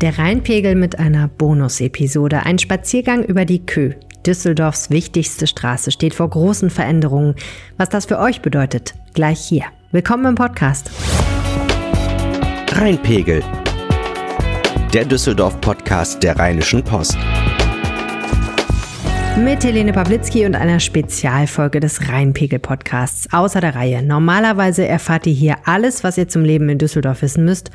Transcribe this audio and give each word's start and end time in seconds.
Der 0.00 0.16
Rheinpegel 0.16 0.76
mit 0.76 0.98
einer 0.98 1.28
Bonus-Episode. 1.28 2.46
Ein 2.46 2.58
Spaziergang 2.58 3.22
über 3.22 3.44
die 3.44 3.66
Kö. 3.66 3.92
Düsseldorfs 4.26 4.88
wichtigste 4.88 5.46
Straße 5.46 5.90
steht 5.90 6.14
vor 6.14 6.30
großen 6.30 6.70
Veränderungen. 6.70 7.34
Was 7.76 7.90
das 7.90 8.06
für 8.06 8.18
euch 8.18 8.40
bedeutet, 8.40 8.94
gleich 9.12 9.40
hier. 9.40 9.64
Willkommen 9.92 10.24
im 10.24 10.34
Podcast. 10.36 10.90
Rheinpegel. 12.72 13.42
Der 14.94 15.04
Düsseldorf-Podcast 15.04 16.22
der 16.22 16.38
Rheinischen 16.38 16.82
Post 16.82 17.18
mit 19.44 19.64
Helene 19.64 19.92
Pawlitzki 19.92 20.44
und 20.44 20.54
einer 20.54 20.80
Spezialfolge 20.80 21.80
des 21.80 22.08
Rheinpegel-Podcasts 22.08 23.32
außer 23.32 23.62
der 23.62 23.74
Reihe. 23.74 24.02
Normalerweise 24.02 24.86
erfahrt 24.86 25.26
ihr 25.26 25.32
hier 25.32 25.56
alles, 25.64 26.04
was 26.04 26.18
ihr 26.18 26.28
zum 26.28 26.44
Leben 26.44 26.68
in 26.68 26.76
Düsseldorf 26.76 27.22
wissen 27.22 27.46
müsst. 27.46 27.70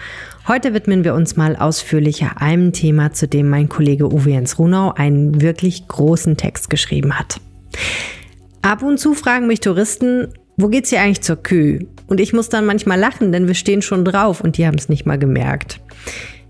Heute 0.48 0.76
widmen 0.76 1.04
wir 1.04 1.16
uns 1.16 1.38
mal 1.38 1.56
ausführlicher 1.56 2.40
einem 2.40 2.72
Thema, 2.72 3.14
zu 3.14 3.28
dem 3.28 3.50
mein 3.50 3.68
Kollege 3.68 4.14
Uwe 4.14 4.32
Jens 4.32 4.60
Runau 4.60 4.94
einen 4.94 5.42
wirklich 5.42 5.88
großen 5.88 6.38
Text 6.38 6.70
geschrieben 6.70 7.18
hat. 7.18 7.42
Ab 8.62 8.84
und 8.84 9.00
zu 9.00 9.16
fragen 9.16 9.48
mich 9.48 9.60
Touristen, 9.60 10.28
wo 10.58 10.68
geht's 10.68 10.92
hier 10.92 11.02
eigentlich 11.02 11.22
zur 11.22 11.38
Kühe? 11.38 11.88
Und 12.08 12.20
ich 12.20 12.32
muss 12.32 12.50
dann 12.50 12.68
manchmal 12.68 13.00
lachen, 13.00 13.32
denn 13.32 13.48
wir 13.48 13.56
stehen 13.56 13.82
schon 13.82 14.06
drauf 14.06 14.40
und 14.42 14.58
die 14.58 14.68
haben 14.68 14.78
es 14.78 14.88
nicht 14.88 15.08
mal 15.08 15.18
gemerkt. 15.18 15.80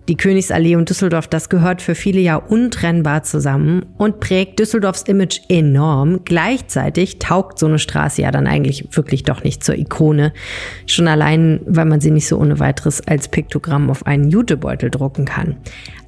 Die 0.07 0.17
Königsallee 0.17 0.75
und 0.75 0.89
Düsseldorf, 0.89 1.27
das 1.27 1.49
gehört 1.49 1.81
für 1.81 1.95
viele 1.95 2.19
ja 2.19 2.35
untrennbar 2.35 3.23
zusammen 3.23 3.85
und 3.97 4.19
prägt 4.19 4.59
Düsseldorfs 4.59 5.01
Image 5.03 5.39
enorm. 5.49 6.19
Gleichzeitig 6.25 7.17
taugt 7.17 7.57
so 7.57 7.65
eine 7.65 7.79
Straße 7.79 8.21
ja 8.21 8.29
dann 8.29 8.45
eigentlich 8.45 8.87
wirklich 8.91 9.23
doch 9.23 9.43
nicht 9.43 9.63
zur 9.63 9.75
Ikone. 9.75 10.31
Schon 10.85 11.07
allein, 11.07 11.59
weil 11.65 11.85
man 11.85 12.01
sie 12.01 12.11
nicht 12.11 12.27
so 12.27 12.37
ohne 12.37 12.59
weiteres 12.59 13.05
als 13.07 13.29
Piktogramm 13.29 13.89
auf 13.89 14.05
einen 14.05 14.29
Jutebeutel 14.29 14.91
drucken 14.91 15.25
kann. 15.25 15.57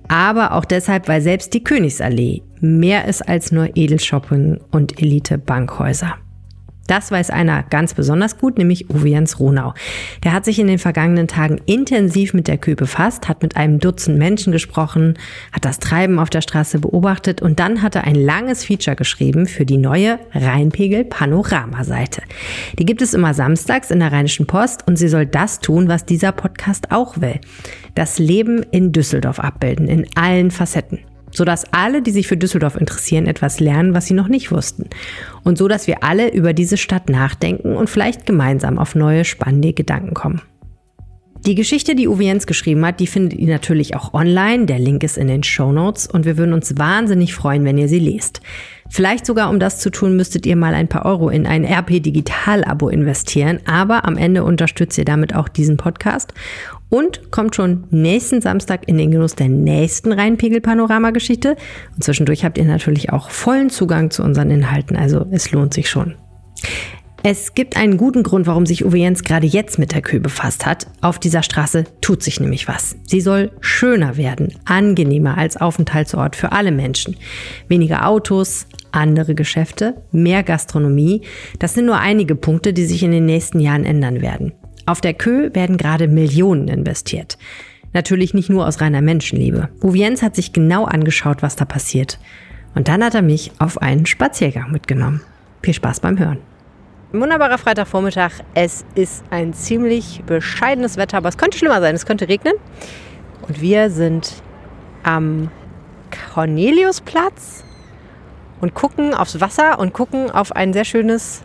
Aber 0.07 0.53
auch 0.53 0.66
deshalb, 0.66 1.07
weil 1.07 1.22
selbst 1.22 1.53
die 1.55 1.63
Königsallee 1.63 2.44
mehr 2.61 3.05
ist 3.05 3.27
als 3.27 3.52
nur 3.52 3.75
Edelshopping 3.75 4.59
und 4.72 5.02
Elite-Bankhäuser. 5.02 6.17
Das 6.88 7.11
weiß 7.11 7.30
einer 7.30 7.63
ganz 7.63 7.93
besonders 7.93 8.38
gut, 8.38 8.57
nämlich 8.57 8.89
Uwe 8.89 9.09
Jens 9.09 9.39
Ronau. 9.39 9.73
Der 10.23 10.33
hat 10.33 10.45
sich 10.45 10.57
in 10.57 10.67
den 10.67 10.80
vergangenen 10.80 11.27
Tagen 11.27 11.59
intensiv 11.66 12.33
mit 12.33 12.47
der 12.47 12.57
Kühe 12.57 12.75
befasst, 12.75 13.27
hat 13.27 13.44
mit 13.44 13.57
einem 13.57 13.79
Dutzend 13.79 14.17
Menschen 14.17 14.52
gesprochen, 14.52 15.17
hat 15.52 15.66
das 15.66 15.79
Treiben 15.79 16.17
auf 16.17 16.29
der 16.29 16.41
Straße 16.41 16.79
beobachtet 16.79 17.41
und 17.41 17.59
dann 17.59 17.81
hat 17.81 17.95
er 17.95 18.05
ein 18.05 18.16
langes 18.16 18.63
Feature 18.63 18.95
geschrieben 18.95 19.45
für 19.45 19.66
die 19.66 19.77
neue 19.77 20.19
Rheinpegel 20.33 21.03
Panorama-Seite. 21.05 22.21
Die 22.79 22.85
gibt 22.85 23.01
es 23.01 23.13
immer 23.13 23.33
samstags 23.33 23.91
in 23.91 23.99
der 23.99 24.11
Rheinischen 24.11 24.47
Post 24.47 24.88
und 24.88 24.97
sie 24.97 25.09
soll 25.09 25.25
das 25.25 25.59
tun, 25.59 25.89
was 25.89 26.05
dieser 26.05 26.31
Podcast 26.31 26.91
auch 26.91 27.19
will. 27.19 27.39
Das 27.95 28.17
Leben 28.17 28.63
in 28.72 28.91
Düsseldorf 28.91 29.39
abbilden, 29.39 29.88
in 29.88 30.07
allen 30.16 30.51
Facetten 30.51 30.99
sodass 31.31 31.72
alle, 31.73 32.02
die 32.02 32.11
sich 32.11 32.28
für 32.28 32.38
Düsseldorf 32.38 32.75
interessieren, 32.75 33.28
etwas 33.28 33.59
lernen, 33.59 33.94
was 33.94 34.06
sie 34.06 34.14
noch 34.14 34.28
nicht 34.28 34.52
wussten. 34.52 34.86
Und 35.44 35.58
so, 35.58 35.67
dass 35.67 35.88
wir 35.88 36.03
alle 36.03 36.31
über 36.34 36.53
diese 36.53 36.78
Stadt 36.78 37.09
nachdenken 37.09 37.75
und 37.75 37.89
vielleicht 37.89 38.25
gemeinsam 38.25 38.78
auf 38.80 38.95
neue 38.95 39.25
spannende 39.25 39.73
Gedanken 39.73 40.14
kommen. 40.14 40.42
Die 41.45 41.56
Geschichte, 41.56 41.95
die 41.95 42.08
Uwe 42.08 42.23
Jens 42.23 42.47
geschrieben 42.47 42.86
hat, 42.86 43.00
die 43.00 43.08
findet 43.08 43.39
ihr 43.39 43.47
natürlich 43.47 43.95
auch 43.95 44.14
online. 44.14 44.66
Der 44.66 44.80
Link 44.80 45.03
ist 45.03 45.17
in 45.17 45.28
den 45.28 45.44
Show 45.44 45.72
Notes 45.72 46.08
und 46.08 46.25
wir 46.25 46.38
würden 46.38 46.53
uns 46.53 46.78
wahnsinnig 46.78 47.34
freuen, 47.34 47.64
wenn 47.64 47.78
ihr 47.78 47.88
sie 47.88 48.00
lest. 48.00 48.41
Vielleicht 48.89 49.25
sogar, 49.25 49.50
um 49.50 49.59
das 49.59 49.80
zu 49.80 49.89
tun, 49.89 50.16
müsstet 50.16 50.45
ihr 50.45 50.56
mal 50.56 50.73
ein 50.73 50.88
paar 50.88 51.06
Euro 51.06 51.30
in 51.30 51.45
ein 51.45 51.64
RP 51.64 52.02
Digital 52.02 52.64
Abo 52.64 52.89
investieren, 52.89 53.59
aber 53.66 54.06
am 54.06 54.17
Ende 54.17 54.44
unterstützt 54.44 54.97
ihr 54.97 55.06
damit 55.06 55.36
auch 55.36 55.47
diesen 55.47 55.78
Podcast 55.78 56.34
und 56.89 57.31
kommt 57.31 57.55
schon 57.55 57.85
nächsten 57.89 58.41
Samstag 58.41 58.88
in 58.88 58.97
den 58.97 59.11
Genuss 59.11 59.35
der 59.35 59.49
nächsten 59.49 60.11
Rheinpegel-Panorama-Geschichte. 60.11 61.55
Und 61.95 62.03
zwischendurch 62.03 62.45
habt 62.45 62.57
ihr 62.57 62.66
natürlich 62.66 63.11
auch 63.11 63.29
vollen 63.29 63.69
Zugang 63.69 64.11
zu 64.11 64.23
unseren 64.23 64.52
Inhalten, 64.52 64.95
also 64.95 65.25
es 65.31 65.51
lohnt 65.51 65.73
sich 65.73 65.89
schon. 65.89 66.16
Es 67.23 67.56
gibt 67.56 67.75
einen 67.75 67.97
guten 67.97 68.23
Grund, 68.23 68.47
warum 68.47 68.66
sich 68.66 68.85
Uwe 68.85 69.00
Jens 69.00 69.23
gerade 69.23 69.47
jetzt 69.47 69.79
mit 69.79 69.91
der 69.91 70.01
Kühe 70.01 70.19
befasst 70.19 70.66
hat. 70.66 70.88
Auf 71.01 71.19
dieser 71.19 71.44
Straße 71.44 71.85
tut 72.00 72.23
sich 72.23 72.39
nämlich 72.39 72.67
was. 72.67 72.95
Sie 73.06 73.22
soll 73.22 73.51
schöner 73.59 74.17
werden, 74.17 74.53
angenehmer 74.66 75.38
als 75.38 75.57
Aufenthaltsort 75.57 76.35
für 76.35 76.51
alle 76.51 76.72
Menschen. 76.72 77.17
Weniger 77.67 78.07
Autos, 78.07 78.67
andere 78.91 79.35
Geschäfte, 79.35 79.95
mehr 80.12 80.44
Gastronomie. 80.44 81.22
Das 81.59 81.73
sind 81.73 81.88
nur 81.88 81.97
einige 81.97 82.35
Punkte, 82.35 82.72
die 82.72 82.85
sich 82.85 83.03
in 83.03 83.12
den 83.12 83.25
nächsten 83.25 83.59
Jahren 83.59 83.83
ändern 83.83 84.22
werden. 84.22 84.53
Auf 84.88 85.02
der 85.02 85.14
Kö 85.14 85.50
werden 85.53 85.75
gerade 85.75 86.08
Millionen 86.08 86.70
investiert. 86.70 87.38
Natürlich 87.92 88.34
nicht 88.34 88.50
nur 88.50 88.66
aus 88.66 88.80
reiner 88.80 89.02
Menschenliebe. 89.02 89.68
Uvienz 89.81 90.22
hat 90.22 90.34
sich 90.34 90.53
genau 90.53 90.86
angeschaut, 90.86 91.44
was 91.44 91.58
da 91.58 91.66
passiert. 91.66 92.20
Und 92.74 92.88
dann 92.88 93.03
hat 93.03 93.14
er 93.14 93.22
mich 93.22 93.52
auf 93.59 93.81
einen 93.81 94.06
Spaziergang 94.06 94.72
mitgenommen. 94.72 95.22
Viel 95.62 95.74
Spaß 95.74 96.00
beim 96.00 96.18
Hören. 96.18 96.38
Wunderbarer 97.12 97.58
Freitagvormittag. 97.58 98.31
Es 98.53 98.86
ist 98.96 99.25
ein 99.30 99.53
ziemlich 99.53 100.24
bescheidenes 100.25 100.96
Wetter, 100.96 101.18
aber 101.18 101.28
es 101.28 101.38
könnte 101.38 101.58
schlimmer 101.58 101.81
sein. 101.81 101.94
Es 101.94 102.06
könnte 102.06 102.30
regnen. 102.30 102.54
Und 103.46 103.59
wir 103.59 103.90
sind 103.90 104.42
am 105.04 105.52
Corneliusplatz 106.34 107.66
und 108.62 108.74
gucken 108.74 109.14
aufs 109.14 109.42
Wasser 109.42 109.80
und 109.80 109.92
gucken 109.92 110.31
auf 110.31 110.54
ein 110.56 110.72
sehr 110.72 110.86
schönes 110.86 111.44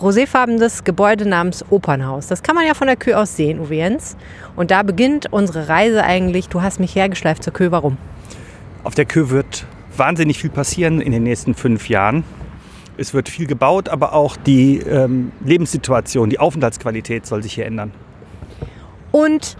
roséfarbenes 0.00 0.84
Gebäude 0.84 1.28
namens 1.28 1.64
Opernhaus. 1.70 2.26
Das 2.26 2.42
kann 2.42 2.54
man 2.54 2.66
ja 2.66 2.74
von 2.74 2.86
der 2.86 2.96
Kö 2.96 3.14
aus 3.14 3.36
sehen, 3.36 3.60
Uwe 3.60 3.76
Jens. 3.76 4.16
Und 4.56 4.70
da 4.70 4.82
beginnt 4.82 5.32
unsere 5.32 5.68
Reise 5.68 6.02
eigentlich. 6.04 6.48
Du 6.48 6.62
hast 6.62 6.80
mich 6.80 6.94
hergeschleift 6.94 7.42
zur 7.42 7.52
Kö. 7.52 7.70
Warum? 7.70 7.96
Auf 8.84 8.94
der 8.94 9.04
Kö 9.04 9.30
wird 9.30 9.66
wahnsinnig 9.96 10.38
viel 10.38 10.50
passieren 10.50 11.00
in 11.00 11.12
den 11.12 11.22
nächsten 11.22 11.54
fünf 11.54 11.88
Jahren. 11.88 12.24
Es 12.96 13.14
wird 13.14 13.28
viel 13.28 13.46
gebaut, 13.46 13.88
aber 13.88 14.12
auch 14.12 14.36
die 14.36 14.78
ähm, 14.78 15.32
Lebenssituation, 15.44 16.30
die 16.30 16.38
Aufenthaltsqualität 16.38 17.26
soll 17.26 17.42
sich 17.42 17.54
hier 17.54 17.66
ändern. 17.66 17.92
Und 19.12 19.56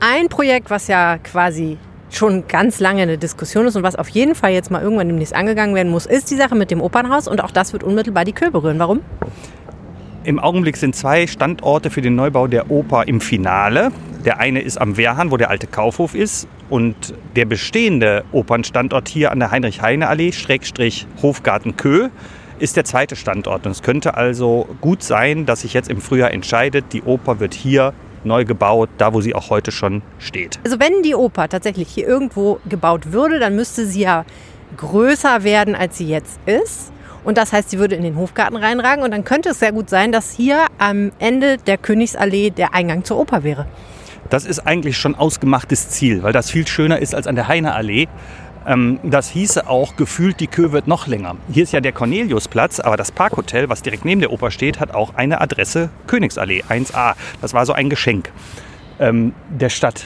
ein 0.00 0.28
Projekt, 0.28 0.70
was 0.70 0.88
ja 0.88 1.18
quasi 1.18 1.78
schon 2.14 2.46
ganz 2.46 2.80
lange 2.80 3.02
eine 3.02 3.18
Diskussion 3.18 3.66
ist 3.66 3.76
und 3.76 3.82
was 3.82 3.96
auf 3.96 4.08
jeden 4.08 4.34
Fall 4.34 4.52
jetzt 4.52 4.70
mal 4.70 4.82
irgendwann 4.82 5.08
demnächst 5.08 5.34
angegangen 5.34 5.74
werden 5.74 5.90
muss, 5.90 6.06
ist 6.06 6.30
die 6.30 6.36
Sache 6.36 6.54
mit 6.54 6.70
dem 6.70 6.80
Opernhaus 6.80 7.28
und 7.28 7.42
auch 7.42 7.50
das 7.50 7.72
wird 7.72 7.82
unmittelbar 7.82 8.24
die 8.24 8.32
Kö 8.32 8.50
berühren. 8.50 8.78
Warum? 8.78 9.00
Im 10.24 10.38
Augenblick 10.38 10.76
sind 10.76 10.94
zwei 10.94 11.26
Standorte 11.26 11.90
für 11.90 12.00
den 12.00 12.14
Neubau 12.14 12.46
der 12.46 12.70
Oper 12.70 13.08
im 13.08 13.20
Finale. 13.20 13.90
Der 14.24 14.38
eine 14.38 14.60
ist 14.60 14.80
am 14.80 14.96
Wehrhahn, 14.96 15.32
wo 15.32 15.36
der 15.36 15.50
alte 15.50 15.66
Kaufhof 15.66 16.14
ist. 16.14 16.46
Und 16.70 17.12
der 17.34 17.44
bestehende 17.44 18.24
Opernstandort 18.30 19.08
hier 19.08 19.32
an 19.32 19.40
der 19.40 19.50
Heinrich-Heine-Allee, 19.50 20.30
Schrägstrich 20.30 21.08
Hofgarten 21.22 21.76
Kö, 21.76 22.08
ist 22.60 22.76
der 22.76 22.84
zweite 22.84 23.16
Standort. 23.16 23.66
Und 23.66 23.72
es 23.72 23.82
könnte 23.82 24.16
also 24.16 24.68
gut 24.80 25.02
sein, 25.02 25.44
dass 25.44 25.62
sich 25.62 25.74
jetzt 25.74 25.90
im 25.90 26.00
Frühjahr 26.00 26.30
entscheidet, 26.30 26.84
die 26.92 27.02
Oper 27.02 27.40
wird 27.40 27.52
hier 27.52 27.92
neu 28.24 28.44
gebaut, 28.44 28.90
da 28.98 29.12
wo 29.12 29.20
sie 29.20 29.34
auch 29.34 29.50
heute 29.50 29.72
schon 29.72 30.02
steht. 30.18 30.58
Also 30.64 30.78
wenn 30.80 31.02
die 31.02 31.14
Oper 31.14 31.48
tatsächlich 31.48 31.88
hier 31.88 32.06
irgendwo 32.06 32.60
gebaut 32.68 33.12
würde, 33.12 33.38
dann 33.38 33.56
müsste 33.56 33.86
sie 33.86 34.00
ja 34.00 34.24
größer 34.76 35.44
werden, 35.44 35.74
als 35.74 35.98
sie 35.98 36.08
jetzt 36.08 36.38
ist. 36.46 36.92
Und 37.24 37.38
das 37.38 37.52
heißt, 37.52 37.70
sie 37.70 37.78
würde 37.78 37.94
in 37.94 38.02
den 38.02 38.16
Hofgarten 38.16 38.56
reinragen. 38.56 39.04
Und 39.04 39.12
dann 39.12 39.24
könnte 39.24 39.50
es 39.50 39.60
sehr 39.60 39.72
gut 39.72 39.88
sein, 39.88 40.12
dass 40.12 40.32
hier 40.32 40.66
am 40.78 41.12
Ende 41.18 41.56
der 41.58 41.78
Königsallee 41.78 42.50
der 42.50 42.74
Eingang 42.74 43.04
zur 43.04 43.18
Oper 43.18 43.44
wäre. 43.44 43.66
Das 44.30 44.44
ist 44.44 44.60
eigentlich 44.60 44.96
schon 44.96 45.14
ausgemachtes 45.14 45.90
Ziel, 45.90 46.22
weil 46.22 46.32
das 46.32 46.50
viel 46.50 46.66
schöner 46.66 46.98
ist 46.98 47.14
als 47.14 47.26
an 47.26 47.34
der 47.34 47.48
Heineallee. 47.48 48.08
Ähm, 48.66 49.00
das 49.02 49.30
hieße 49.30 49.68
auch, 49.68 49.96
gefühlt 49.96 50.40
die 50.40 50.46
Kö 50.46 50.72
wird 50.72 50.86
noch 50.86 51.06
länger. 51.06 51.36
Hier 51.52 51.64
ist 51.64 51.72
ja 51.72 51.80
der 51.80 51.92
Corneliusplatz, 51.92 52.80
aber 52.80 52.96
das 52.96 53.10
Parkhotel, 53.12 53.68
was 53.68 53.82
direkt 53.82 54.04
neben 54.04 54.20
der 54.20 54.32
Oper 54.32 54.50
steht, 54.50 54.80
hat 54.80 54.94
auch 54.94 55.14
eine 55.14 55.40
Adresse 55.40 55.90
Königsallee 56.06 56.62
1a. 56.68 57.14
Das 57.40 57.54
war 57.54 57.66
so 57.66 57.72
ein 57.72 57.90
Geschenk 57.90 58.32
ähm, 58.98 59.34
der 59.50 59.68
Stadt. 59.68 60.04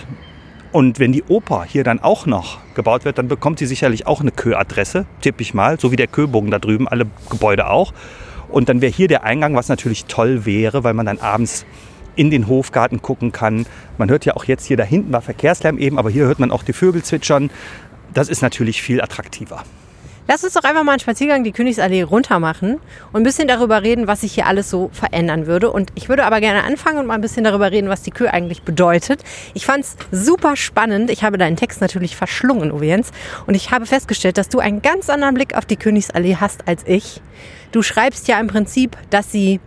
Und 0.73 0.99
wenn 0.99 1.13
die 1.13 1.23
Oper 1.29 1.65
hier 1.65 1.85
dann 1.85 2.01
auch 2.01 2.27
noch 2.27 2.59
gebaut 2.75 3.05
wird, 3.05 3.19
dann 3.19 3.29
bekommt 3.29 3.59
sie 3.59 3.67
sicherlich 3.67 4.07
auch 4.07 4.21
eine 4.21 4.31
Kö-Adresse, 4.31 5.07
tippe 5.21 5.43
ich 5.43 5.55
mal, 5.55 5.81
so 5.81 5.91
wie 5.91 5.97
der 5.97 6.07
Köbogen 6.07 6.51
da 6.51 6.59
drüben, 6.59 6.89
alle 6.89 7.07
Gebäude 7.31 7.71
auch. 7.71 7.93
Und 8.49 8.69
dann 8.69 8.81
wäre 8.81 8.93
hier 8.93 9.09
der 9.09 9.25
Eingang, 9.25 9.55
was 9.55 9.69
natürlich 9.69 10.05
toll 10.05 10.45
wäre, 10.45 10.85
weil 10.85 10.95
man 10.95 11.07
dann 11.07 11.19
abends 11.19 11.65
in 12.15 12.31
den 12.31 12.49
Hofgarten 12.49 13.03
gucken 13.03 13.33
kann. 13.33 13.67
Man 13.99 14.11
hört 14.11 14.25
ja 14.25 14.37
auch 14.37 14.45
jetzt 14.45 14.65
hier 14.65 14.77
da 14.77 14.85
hinten 14.85 15.13
war 15.13 15.21
Verkehrslärm 15.21 15.79
eben, 15.79 15.99
aber 15.99 16.11
hier 16.11 16.25
hört 16.25 16.39
man 16.39 16.51
auch 16.51 16.63
die 16.63 16.73
Vögel 16.73 17.03
zwitschern. 17.03 17.51
Das 18.15 18.29
ist 18.29 18.43
natürlich 18.43 18.83
viel 18.83 19.01
attraktiver. 19.01 19.65
Lass 20.29 20.43
uns 20.43 20.55
doch 20.55 20.65
einfach 20.65 20.83
mal 20.83 20.93
einen 20.93 21.01
Spaziergang 21.01 21.45
die 21.45 21.53
Königsallee 21.53 22.03
runter 22.03 22.41
machen 22.41 22.81
und 23.13 23.21
ein 23.21 23.23
bisschen 23.23 23.47
darüber 23.47 23.83
reden, 23.85 24.09
was 24.09 24.23
sich 24.23 24.35
hier 24.35 24.47
alles 24.47 24.69
so 24.69 24.91
verändern 24.93 25.47
würde. 25.47 25.71
Und 25.71 25.93
ich 25.95 26.09
würde 26.09 26.25
aber 26.25 26.41
gerne 26.41 26.65
anfangen 26.65 26.99
und 26.99 27.07
mal 27.07 27.15
ein 27.15 27.21
bisschen 27.21 27.45
darüber 27.45 27.71
reden, 27.71 27.89
was 27.89 28.03
die 28.03 28.11
Kö 28.11 28.27
eigentlich 28.27 28.63
bedeutet. 28.63 29.23
Ich 29.55 29.67
fand 29.67 29.85
es 29.85 29.97
super 30.11 30.57
spannend. 30.57 31.11
Ich 31.11 31.23
habe 31.23 31.39
deinen 31.39 31.57
Text 31.57 31.81
natürlich 31.81 32.17
verschlungen, 32.17 32.73
Uwe 32.73 33.03
Und 33.47 33.55
ich 33.55 33.71
habe 33.71 33.87
festgestellt, 33.87 34.37
dass 34.37 34.49
du 34.49 34.59
einen 34.59 34.83
ganz 34.83 35.09
anderen 35.11 35.35
Blick 35.35 35.55
auf 35.57 35.65
die 35.65 35.77
Königsallee 35.77 36.37
hast 36.41 36.67
als 36.67 36.83
ich. 36.87 37.21
Du 37.71 37.83
schreibst 37.83 38.27
ja 38.27 38.41
im 38.41 38.49
Prinzip, 38.49 38.97
dass 39.11 39.31
sie, 39.31 39.61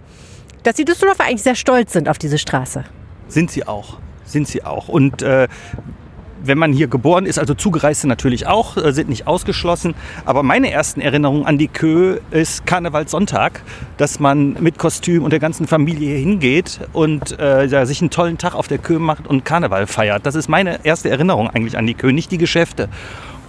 dass 0.63 0.75
die 0.75 0.83
Düsseldorfer 0.83 1.23
eigentlich 1.23 1.43
sehr 1.43 1.55
stolz 1.55 1.93
sind 1.93 2.09
auf 2.09 2.17
diese 2.17 2.37
Straße. 2.37 2.83
Sind 3.29 3.49
sie 3.49 3.65
auch. 3.65 3.99
Sind 4.25 4.47
sie 4.47 4.63
auch. 4.65 4.89
Und 4.89 5.21
äh, 5.21 5.47
wenn 6.43 6.57
man 6.57 6.73
hier 6.73 6.87
geboren 6.87 7.25
ist, 7.25 7.39
also 7.39 7.53
Zugereiste 7.53 8.07
natürlich 8.07 8.47
auch, 8.47 8.77
äh, 8.77 8.91
sind 8.93 9.09
nicht 9.09 9.27
ausgeschlossen. 9.27 9.95
Aber 10.25 10.43
meine 10.43 10.71
ersten 10.71 11.01
Erinnerungen 11.01 11.45
an 11.45 11.57
die 11.57 11.67
Kö 11.67 12.19
ist 12.31 12.65
Karnevalssonntag, 12.65 13.61
dass 13.97 14.19
man 14.19 14.57
mit 14.59 14.77
Kostüm 14.77 15.23
und 15.23 15.31
der 15.31 15.39
ganzen 15.39 15.67
Familie 15.67 16.09
hier 16.09 16.19
hingeht 16.19 16.79
und 16.93 17.39
äh, 17.39 17.65
ja, 17.65 17.85
sich 17.85 18.01
einen 18.01 18.09
tollen 18.09 18.37
Tag 18.37 18.55
auf 18.55 18.67
der 18.67 18.77
Kö 18.77 18.99
macht 18.99 19.27
und 19.27 19.45
Karneval 19.45 19.87
feiert. 19.87 20.25
Das 20.25 20.35
ist 20.35 20.49
meine 20.49 20.85
erste 20.85 21.09
Erinnerung 21.09 21.49
eigentlich 21.49 21.77
an 21.77 21.87
die 21.87 21.93
Kö, 21.93 22.11
nicht 22.11 22.31
die 22.31 22.37
Geschäfte. 22.37 22.89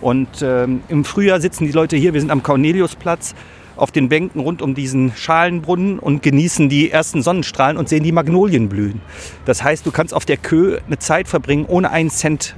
Und 0.01 0.43
ähm, 0.43 0.83
im 0.89 1.05
Frühjahr 1.05 1.41
sitzen 1.41 1.67
die 1.67 1.73
Leute 1.73 1.97
hier, 1.97 2.15
wir 2.15 2.21
sind 2.21 2.31
am 2.31 2.43
Corneliusplatz, 2.43 3.35
auf 3.77 3.91
den 3.91 4.09
Bänken 4.09 4.41
rund 4.41 4.61
um 4.63 4.75
diesen 4.75 5.13
Schalenbrunnen 5.17 5.99
und 5.99 6.23
genießen 6.23 6.69
die 6.69 6.91
ersten 6.91 7.23
Sonnenstrahlen 7.23 7.79
und 7.79 7.89
sehen 7.89 8.03
die 8.03 8.13
Magnolien 8.13 8.69
blühen. 8.69 9.01
Das 9.47 9.65
heißt, 9.65 9.87
du 9.87 9.91
kannst 9.91 10.13
auf 10.13 10.27
der 10.27 10.37
Kö 10.37 10.79
eine 10.87 10.99
Zeit 10.99 11.29
verbringen, 11.29 11.65
ohne 11.67 11.91
einen 11.91 12.11
Cent 12.11 12.57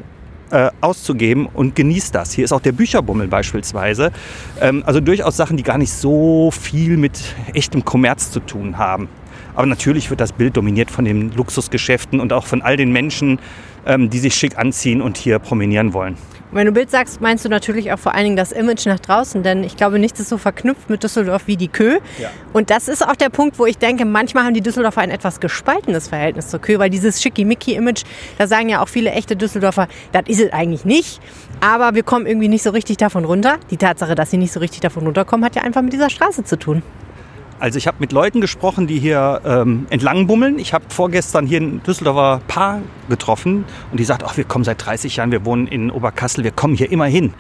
äh, 0.53 0.71
auszugeben 0.81 1.47
und 1.47 1.75
genießt 1.75 2.15
das. 2.15 2.33
Hier 2.33 2.45
ist 2.45 2.53
auch 2.53 2.61
der 2.61 2.73
Bücherbummel 2.73 3.27
beispielsweise. 3.27 4.13
Ähm, 4.61 4.83
also 4.87 5.01
durchaus 5.01 5.37
Sachen, 5.37 5.57
die 5.57 5.63
gar 5.63 5.79
nicht 5.79 5.93
so 5.93 6.51
viel 6.51 6.97
mit 6.97 7.19
echtem 7.55 7.85
Kommerz 7.85 8.31
zu 8.31 8.41
tun 8.41 8.79
haben. 8.79 9.09
Aber 9.55 9.67
natürlich 9.67 10.11
wird 10.11 10.21
das 10.21 10.33
Bild 10.33 10.57
dominiert 10.57 10.91
von 10.91 11.05
den 11.05 11.33
Luxusgeschäften 11.33 12.21
und 12.21 12.33
auch 12.33 12.47
von 12.47 12.63
all 12.63 12.77
den 12.77 12.93
Menschen, 12.93 13.39
ähm, 13.87 14.11
die 14.11 14.19
sich 14.19 14.35
schick 14.35 14.59
anziehen 14.59 15.03
und 15.03 15.17
hier 15.17 15.39
promenieren 15.39 15.93
wollen. 15.93 16.17
Wenn 16.55 16.67
du 16.67 16.73
Bild 16.73 16.91
sagst, 16.91 17.23
meinst 17.23 17.47
du 17.47 17.49
natürlich 17.49 17.93
auch 17.93 17.99
vor 17.99 18.15
allen 18.15 18.25
Dingen 18.25 18.37
das 18.37 18.53
Image 18.53 18.85
nach 18.85 19.01
draußen, 19.01 19.43
denn 19.43 19.65
ich 19.65 19.79
glaube, 19.79 19.99
nichts 19.99 20.21
ist 20.21 20.29
so 20.29 20.37
verknüpft 20.37 20.91
mit 20.91 21.03
Düsseldorf 21.03 21.47
wie 21.47 21.57
die 21.57 21.69
Kö. 21.69 21.99
Ja. 22.19 22.29
Und 22.53 22.69
das 22.69 22.89
ist 22.89 23.07
auch 23.07 23.17
der 23.17 23.31
Punkt, 23.31 23.59
wo 23.59 23.65
ich 23.65 23.79
denke, 23.79 24.05
manchmal 24.05 24.45
haben 24.45 24.53
die 24.53 24.61
Düsseldorfer 24.61 25.01
ein 25.01 25.11
etwas 25.11 25.41
gespaltenes 25.41 26.09
Verhältnis 26.09 26.49
zur 26.49 26.61
Kö, 26.61 26.79
weil 26.79 26.91
dieses 26.91 27.23
Schickimicki-Image, 27.23 28.05
da 28.37 28.47
sagen 28.47 28.69
ja 28.69 28.83
auch 28.83 28.89
viele 28.89 29.13
echte 29.13 29.35
Düsseldorfer, 29.35 29.89
das 30.13 30.25
ist 30.27 30.41
es 30.41 30.53
eigentlich 30.53 30.85
nicht. 30.85 31.23
Aber 31.63 31.95
wir 31.95 32.03
kommen 32.03 32.27
irgendwie 32.27 32.49
nicht 32.49 32.63
so 32.63 32.71
richtig 32.71 32.99
davon 32.99 33.25
runter. 33.25 33.57
Die 33.71 33.79
Tatsache, 33.79 34.15
dass 34.15 34.31
sie 34.31 34.37
nicht 34.37 34.53
so 34.53 34.61
richtig 34.61 34.81
davon 34.81 35.05
runterkommen, 35.05 35.47
hat 35.47 35.57
ja 35.57 35.63
einfach 35.63 35.81
mit 35.81 35.95
dieser 35.95 36.11
Straße 36.11 36.45
zu 36.45 36.59
tun. 36.59 36.83
Also 37.59 37.79
ich 37.79 37.87
habe 37.87 37.99
mit 38.01 38.13
Leuten 38.13 38.41
gesprochen, 38.41 38.87
die 38.87 38.99
hier 38.99 39.41
ähm, 39.45 39.87
entlang 39.91 40.27
bummeln. 40.27 40.59
Ich 40.59 40.75
habe 40.75 40.85
vorgestern 40.89 41.47
hier 41.47 41.61
ein 41.61 41.83
Düsseldorfer 41.83 42.41
Paar 42.49 42.81
getroffen 43.09 43.65
und 43.91 44.01
die 44.01 44.05
sagt, 44.05 44.25
ach, 44.25 44.37
wir 44.37 44.45
kommen 44.45 44.65
seit 44.65 44.85
30 44.85 45.17
Jahren, 45.17 45.31
wir 45.31 45.45
wohnen 45.45 45.67
in 45.67 45.91
Oberkassel, 45.91 46.45
wir 46.45 46.51
kommen 46.51 46.75
hier 46.75 46.91
immer 46.91 47.07
hin. 47.07 47.35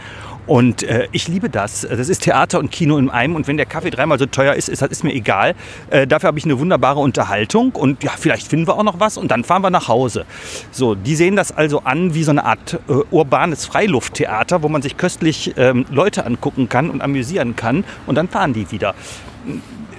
Und 0.47 0.83
äh, 0.83 1.09
ich 1.13 1.29
liebe 1.29 1.49
das. 1.49 1.83
Das 1.89 2.09
ist 2.09 2.23
Theater 2.25 2.59
und 2.59 2.71
Kino 2.73 2.99
in 2.99 3.11
einem. 3.11 3.37
Und 3.37 3.47
wenn 3.47 3.57
der 3.57 3.67
Kaffee 3.67 3.91
dreimal 3.91 4.19
so 4.19 4.27
teuer 4.27 4.55
ist, 4.55 4.69
ist 4.69 4.83
das 4.83 4.91
ist 4.91 5.05
mir 5.05 5.15
egal. 5.15 5.55
Äh, 5.91 6.07
dafür 6.07 6.29
habe 6.29 6.39
ich 6.39 6.45
eine 6.45 6.59
wunderbare 6.59 6.99
Unterhaltung. 6.99 7.73
Und 7.73 8.03
ja, 8.03 8.11
vielleicht 8.19 8.49
finden 8.49 8.67
wir 8.67 8.77
auch 8.77 8.83
noch 8.83 8.99
was 8.99 9.17
und 9.17 9.31
dann 9.31 9.45
fahren 9.45 9.63
wir 9.63 9.71
nach 9.71 9.89
Hause. 9.89 10.25
So, 10.73 10.95
die 10.95 11.15
sehen 11.15 11.37
das 11.37 11.53
also 11.53 11.83
an 11.85 12.15
wie 12.15 12.25
so 12.25 12.33
eine 12.33 12.45
Art 12.45 12.81
äh, 12.89 12.93
urbanes 13.11 13.67
Freilufttheater, 13.67 14.63
wo 14.63 14.69
man 14.69 14.83
sich 14.83 14.97
köstlich 14.97 15.55
ähm, 15.57 15.87
Leute 15.91 16.27
angucken 16.27 16.69
kann 16.69 16.91
und 16.91 17.03
amüsieren 17.03 17.55
kann. 17.55 17.85
Und 18.07 18.17
dann 18.17 18.29
fahren 18.29 18.53
die 18.53 18.71
wieder 18.73 18.95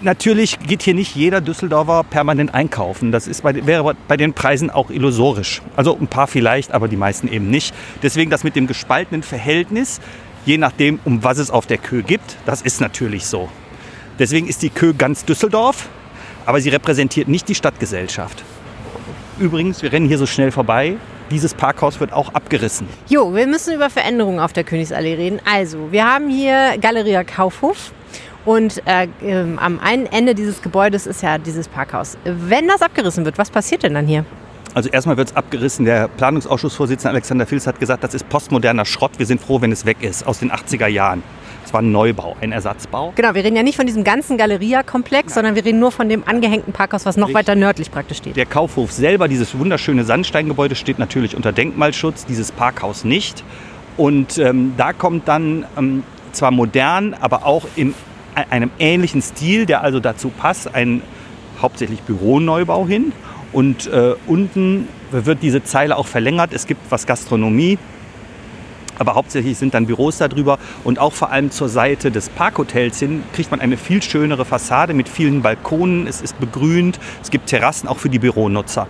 natürlich 0.03 0.59
geht 0.59 0.83
hier 0.83 0.93
nicht 0.93 1.15
jeder 1.15 1.41
Düsseldorfer 1.41 2.03
permanent 2.03 2.53
einkaufen. 2.53 3.11
Das 3.11 3.27
ist 3.27 3.43
bei, 3.43 3.65
wäre 3.65 3.95
bei 4.07 4.17
den 4.17 4.33
Preisen 4.33 4.69
auch 4.69 4.89
illusorisch. 4.89 5.61
Also 5.75 5.97
ein 5.99 6.07
paar 6.07 6.27
vielleicht, 6.27 6.71
aber 6.71 6.87
die 6.87 6.97
meisten 6.97 7.27
eben 7.27 7.49
nicht. 7.49 7.73
Deswegen 8.01 8.29
das 8.29 8.43
mit 8.43 8.55
dem 8.55 8.67
gespaltenen 8.67 9.23
Verhältnis, 9.23 9.99
je 10.45 10.57
nachdem, 10.57 10.99
um 11.05 11.23
was 11.23 11.37
es 11.37 11.51
auf 11.51 11.65
der 11.65 11.77
Kö 11.77 12.01
gibt, 12.01 12.37
das 12.45 12.61
ist 12.61 12.81
natürlich 12.81 13.25
so. 13.25 13.49
Deswegen 14.19 14.47
ist 14.47 14.61
die 14.61 14.69
Kö 14.69 14.93
ganz 14.93 15.25
Düsseldorf, 15.25 15.89
aber 16.45 16.61
sie 16.61 16.69
repräsentiert 16.69 17.27
nicht 17.27 17.47
die 17.47 17.55
Stadtgesellschaft. 17.55 18.43
Übrigens, 19.39 19.81
wir 19.81 19.91
rennen 19.91 20.07
hier 20.07 20.17
so 20.17 20.27
schnell 20.27 20.51
vorbei. 20.51 20.97
Dieses 21.31 21.55
Parkhaus 21.55 21.99
wird 21.99 22.13
auch 22.13 22.33
abgerissen. 22.33 22.87
Jo, 23.07 23.33
wir 23.33 23.47
müssen 23.47 23.73
über 23.73 23.89
Veränderungen 23.89 24.39
auf 24.39 24.53
der 24.53 24.63
Königsallee 24.63 25.15
reden. 25.15 25.39
Also, 25.51 25.91
wir 25.91 26.05
haben 26.05 26.29
hier 26.29 26.77
Galeria 26.79 27.23
Kaufhof. 27.23 27.91
Und 28.45 28.81
äh, 28.85 29.07
äh, 29.21 29.45
am 29.57 29.79
einen 29.79 30.05
Ende 30.05 30.35
dieses 30.35 30.61
Gebäudes 30.61 31.07
ist 31.07 31.23
ja 31.23 31.37
dieses 31.37 31.67
Parkhaus. 31.67 32.17
Wenn 32.25 32.67
das 32.67 32.81
abgerissen 32.81 33.25
wird, 33.25 33.37
was 33.37 33.49
passiert 33.49 33.83
denn 33.83 33.93
dann 33.93 34.07
hier? 34.07 34.25
Also 34.73 34.89
erstmal 34.89 35.17
wird 35.17 35.29
es 35.29 35.35
abgerissen. 35.35 35.85
Der 35.85 36.07
Planungsausschussvorsitzende 36.07 37.11
Alexander 37.11 37.45
Fils 37.45 37.67
hat 37.67 37.79
gesagt, 37.79 38.03
das 38.03 38.13
ist 38.13 38.27
postmoderner 38.27 38.85
Schrott. 38.85 39.11
Wir 39.17 39.25
sind 39.25 39.39
froh, 39.39 39.61
wenn 39.61 39.71
es 39.71 39.85
weg 39.85 39.97
ist, 40.01 40.25
aus 40.25 40.39
den 40.39 40.51
80er 40.51 40.87
Jahren. 40.87 41.21
Es 41.63 41.73
war 41.73 41.81
ein 41.81 41.91
Neubau, 41.91 42.35
ein 42.41 42.51
Ersatzbau. 42.51 43.13
Genau, 43.15 43.35
wir 43.35 43.43
reden 43.43 43.55
ja 43.55 43.63
nicht 43.63 43.77
von 43.77 43.85
diesem 43.85 44.03
ganzen 44.03 44.37
Galeria-Komplex, 44.37 45.35
sondern 45.35 45.55
wir 45.55 45.63
reden 45.63 45.79
nur 45.79 45.91
von 45.91 46.09
dem 46.09 46.27
angehängten 46.27 46.73
Parkhaus, 46.73 47.05
was 47.05 47.15
noch 47.15 47.27
Richtig. 47.27 47.47
weiter 47.47 47.55
nördlich 47.55 47.91
praktisch 47.91 48.17
steht. 48.17 48.35
Der 48.35 48.45
Kaufhof 48.45 48.91
selber, 48.91 49.27
dieses 49.27 49.57
wunderschöne 49.57 50.03
Sandsteingebäude, 50.03 50.75
steht 50.75 50.99
natürlich 50.99 51.35
unter 51.35 51.53
Denkmalschutz, 51.53 52.25
dieses 52.25 52.51
Parkhaus 52.51 53.05
nicht. 53.05 53.43
Und 53.95 54.39
ähm, 54.39 54.73
da 54.75 54.91
kommt 54.91 55.27
dann 55.27 55.65
ähm, 55.77 56.03
zwar 56.31 56.51
modern, 56.51 57.13
aber 57.13 57.45
auch 57.45 57.65
im 57.75 57.93
einem 58.35 58.71
ähnlichen 58.79 59.21
Stil, 59.21 59.65
der 59.65 59.81
also 59.81 59.99
dazu 59.99 60.29
passt, 60.29 60.73
ein 60.73 61.01
hauptsächlich 61.61 62.01
Büroneubau 62.01 62.87
hin. 62.87 63.11
Und 63.51 63.87
äh, 63.87 64.15
unten 64.25 64.87
wird 65.11 65.43
diese 65.43 65.63
Zeile 65.63 65.97
auch 65.97 66.07
verlängert. 66.07 66.53
Es 66.53 66.65
gibt 66.65 66.81
was 66.89 67.05
Gastronomie, 67.05 67.77
aber 68.97 69.15
hauptsächlich 69.15 69.57
sind 69.57 69.73
dann 69.73 69.85
Büros 69.85 70.17
darüber. 70.17 70.57
Und 70.83 70.99
auch 70.99 71.13
vor 71.13 71.31
allem 71.31 71.51
zur 71.51 71.69
Seite 71.69 72.11
des 72.11 72.29
Parkhotels 72.29 72.99
hin 72.99 73.23
kriegt 73.33 73.51
man 73.51 73.61
eine 73.61 73.77
viel 73.77 74.01
schönere 74.01 74.45
Fassade 74.45 74.93
mit 74.93 75.09
vielen 75.09 75.41
Balkonen. 75.41 76.07
Es 76.07 76.21
ist 76.21 76.39
begrünt. 76.39 76.99
Es 77.21 77.29
gibt 77.29 77.47
Terrassen 77.47 77.87
auch 77.87 77.99
für 77.99 78.09
die 78.09 78.19
Büronutzer. 78.19 78.87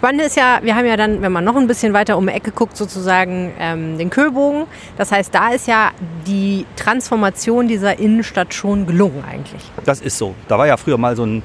Spannende 0.00 0.24
ist 0.24 0.36
ja, 0.38 0.60
wir 0.62 0.76
haben 0.76 0.86
ja 0.86 0.96
dann, 0.96 1.20
wenn 1.20 1.30
man 1.30 1.44
noch 1.44 1.56
ein 1.56 1.66
bisschen 1.66 1.92
weiter 1.92 2.16
um 2.16 2.26
die 2.26 2.32
Ecke 2.32 2.52
guckt, 2.52 2.74
sozusagen 2.74 3.52
ähm, 3.58 3.98
den 3.98 4.08
Köhlbogen. 4.08 4.64
Das 4.96 5.12
heißt, 5.12 5.34
da 5.34 5.50
ist 5.50 5.68
ja 5.68 5.90
die 6.26 6.64
Transformation 6.74 7.68
dieser 7.68 7.98
Innenstadt 7.98 8.54
schon 8.54 8.86
gelungen 8.86 9.22
eigentlich. 9.30 9.60
Das 9.84 10.00
ist 10.00 10.16
so. 10.16 10.34
Da 10.48 10.56
war 10.56 10.66
ja 10.66 10.78
früher 10.78 10.96
mal 10.96 11.16
so 11.16 11.26
ein 11.26 11.42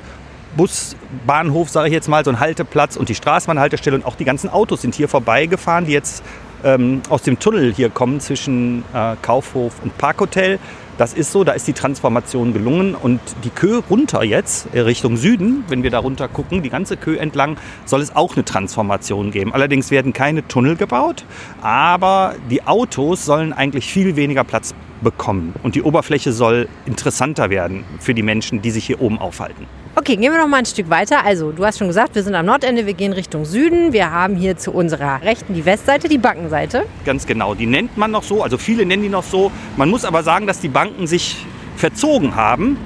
Busbahnhof, 0.56 1.69
sage 1.69 1.90
ich 1.90 1.94
jetzt 1.94 2.07
mal, 2.07 2.24
so 2.24 2.31
ein 2.31 2.40
Halteplatz 2.40 2.96
und 2.96 3.10
die 3.10 3.16
Straßenbahnhaltestelle 3.16 3.98
und 3.98 4.06
auch 4.06 4.16
die 4.16 4.24
ganzen 4.24 4.50
Autos 4.50 4.84
sind 4.84 4.96
hier 4.96 5.10
vorbeigefahren, 5.10 5.86
die 5.86 5.92
jetzt 5.92 6.24
ähm, 6.63 7.01
aus 7.10 7.24
dem 7.24 7.38
Tunnel 7.38 7.74
hier 7.74 7.90
kommen 7.90 8.22
zwischen 8.22 8.86
äh, 8.94 9.18
Kaufhof 9.22 9.74
und 9.84 9.98
Parkhotel. 9.98 10.60
Das 10.97 11.13
ist 11.13 11.33
so, 11.33 11.44
da 11.44 11.51
ist 11.51 11.68
die 11.68 11.74
Transformation 11.74 12.53
gelungen 12.53 12.95
und 12.95 13.19
die 13.44 13.50
Kö 13.50 13.81
runter 13.89 14.24
jetzt 14.24 14.74
äh, 14.74 14.80
Richtung 14.80 15.18
Süden, 15.18 15.65
wenn 15.68 15.83
wir 15.83 15.92
da 15.92 16.00
runter 16.00 16.30
gucken, 16.30 16.63
die 16.63 16.69
ganze 16.69 16.95
Kö 16.95 17.18
entlang, 17.18 17.57
soll 17.86 18.01
es 18.01 18.15
auch 18.15 18.36
eine 18.36 18.45
Transformation 18.45 19.31
geben. 19.31 19.53
Allerdings 19.53 19.92
werden 19.92 20.13
keine 20.13 20.47
Tunnel 20.47 20.77
gebaut, 20.77 21.25
aber 21.62 22.36
die 22.50 22.65
Autos 22.65 23.25
sollen 23.25 23.51
eigentlich 23.51 23.88
viel 23.88 24.15
weniger 24.15 24.46
Platz 24.46 24.74
bekommen 25.02 25.54
und 25.64 25.75
die 25.75 25.82
Oberfläche 25.82 26.32
soll 26.32 26.68
interessanter 26.86 27.50
werden 27.50 27.84
für 28.00 28.14
die 28.14 28.24
Menschen, 28.24 28.62
die 28.62 28.72
sich 28.72 28.86
hier 28.86 29.02
oben 29.02 29.20
aufhalten. 29.20 29.68
Okay, 29.98 30.18
gehen 30.18 30.34
wir 30.34 30.40
noch 30.40 30.48
mal 30.48 30.58
ein 30.58 30.66
Stück 30.66 30.90
weiter. 30.90 31.24
Also, 31.24 31.54
du 31.54 31.66
hast 31.66 31.78
schon 31.78 31.88
gesagt, 31.88 32.16
wir 32.16 32.24
sind 32.24 32.36
am 32.36 32.46
Nordende, 32.46 32.86
wir 32.86 32.94
gehen 32.94 33.14
Richtung 33.14 33.46
Süden. 33.46 33.94
Wir 33.94 34.12
haben 34.12 34.36
hier 34.36 34.58
zu 34.58 34.72
unserer 34.72 35.22
Rechten 35.22 35.54
die 35.54 35.64
Westseite, 35.64 36.10
die 36.10 36.18
Backenseite. 36.18 36.84
Ganz 37.06 37.25
genau, 37.25 37.56
die 37.56 37.66
nennt 37.66 37.98
man 37.98 38.12
noch 38.12 38.24
so, 38.24 38.44
also 38.44 38.58
viele 38.58 38.86
nennen 38.86 39.04
die 39.04 39.10
noch 39.10 39.24
so. 39.24 39.54
Man 39.78 39.90
muss 39.90 40.04
aber 40.04 40.22
sagen, 40.22 40.48
dass 40.48 40.60
die 40.60 40.68
Banken 40.68 41.08
sich 41.08 41.46
verzogen 41.78 42.36
haben, 42.36 42.78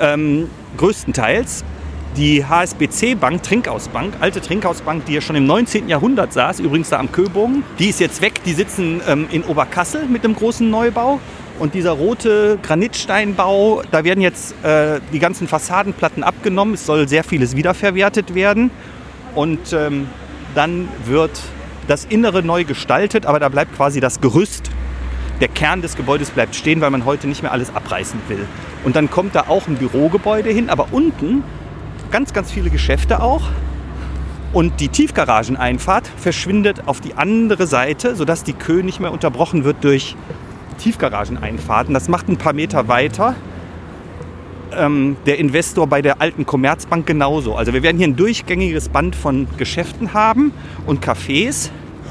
ähm, 0.00 0.48
größtenteils. 0.78 1.64
Die 2.16 2.44
HSBC-Bank, 2.46 3.42
Trinkhausbank, 3.42 4.14
alte 4.20 4.40
Trinkhausbank, 4.40 5.04
die 5.04 5.14
ja 5.14 5.20
schon 5.20 5.34
im 5.34 5.46
19. 5.46 5.88
Jahrhundert 5.88 6.32
saß, 6.32 6.60
übrigens 6.60 6.88
da 6.88 7.00
am 7.00 7.10
Köbogen, 7.10 7.64
die 7.80 7.88
ist 7.88 7.98
jetzt 7.98 8.22
weg. 8.22 8.34
Die 8.46 8.52
sitzen 8.52 9.02
ähm, 9.08 9.26
in 9.32 9.42
Oberkassel 9.42 10.06
mit 10.06 10.24
einem 10.24 10.36
großen 10.36 10.70
Neubau. 10.70 11.18
Und 11.58 11.74
dieser 11.74 11.92
rote 11.92 12.58
Granitsteinbau, 12.62 13.82
da 13.90 14.02
werden 14.04 14.20
jetzt 14.20 14.54
äh, 14.64 15.00
die 15.12 15.20
ganzen 15.20 15.46
Fassadenplatten 15.46 16.24
abgenommen. 16.24 16.74
Es 16.74 16.84
soll 16.84 17.08
sehr 17.08 17.22
vieles 17.22 17.54
wiederverwertet 17.54 18.34
werden. 18.34 18.70
Und 19.34 19.72
ähm, 19.72 20.08
dann 20.54 20.88
wird 21.04 21.30
das 21.86 22.04
Innere 22.06 22.42
neu 22.42 22.64
gestaltet, 22.64 23.26
aber 23.26 23.38
da 23.38 23.48
bleibt 23.48 23.76
quasi 23.76 24.00
das 24.00 24.20
Gerüst. 24.20 24.70
Der 25.40 25.48
Kern 25.48 25.82
des 25.82 25.96
Gebäudes 25.96 26.30
bleibt 26.30 26.54
stehen, 26.56 26.80
weil 26.80 26.90
man 26.90 27.04
heute 27.04 27.26
nicht 27.26 27.42
mehr 27.42 27.52
alles 27.52 27.74
abreißen 27.74 28.20
will. 28.28 28.46
Und 28.84 28.96
dann 28.96 29.10
kommt 29.10 29.34
da 29.34 29.44
auch 29.48 29.66
ein 29.66 29.76
Bürogebäude 29.76 30.50
hin, 30.50 30.70
aber 30.70 30.88
unten 30.92 31.42
ganz, 32.10 32.32
ganz 32.32 32.50
viele 32.50 32.70
Geschäfte 32.70 33.22
auch. 33.22 33.42
Und 34.52 34.80
die 34.80 34.88
Tiefgarageneinfahrt 34.88 36.08
verschwindet 36.16 36.86
auf 36.86 37.00
die 37.00 37.14
andere 37.14 37.66
Seite, 37.66 38.14
sodass 38.14 38.44
die 38.44 38.52
Kö 38.52 38.82
nicht 38.84 39.00
mehr 39.00 39.10
unterbrochen 39.10 39.64
wird 39.64 39.82
durch 39.82 40.14
Tiefgarageneinfahrten. 40.74 41.94
Das 41.94 42.08
macht 42.08 42.28
ein 42.28 42.36
paar 42.36 42.52
Meter 42.52 42.88
weiter. 42.88 43.34
Ähm, 44.76 45.16
der 45.26 45.38
Investor 45.38 45.86
bei 45.86 46.02
der 46.02 46.20
alten 46.20 46.46
Commerzbank 46.46 47.06
genauso. 47.06 47.54
Also 47.54 47.72
wir 47.72 47.82
werden 47.82 47.98
hier 47.98 48.08
ein 48.08 48.16
durchgängiges 48.16 48.88
Band 48.88 49.14
von 49.14 49.46
Geschäften 49.56 50.14
haben 50.14 50.52
und 50.86 51.04
Cafés. 51.04 51.70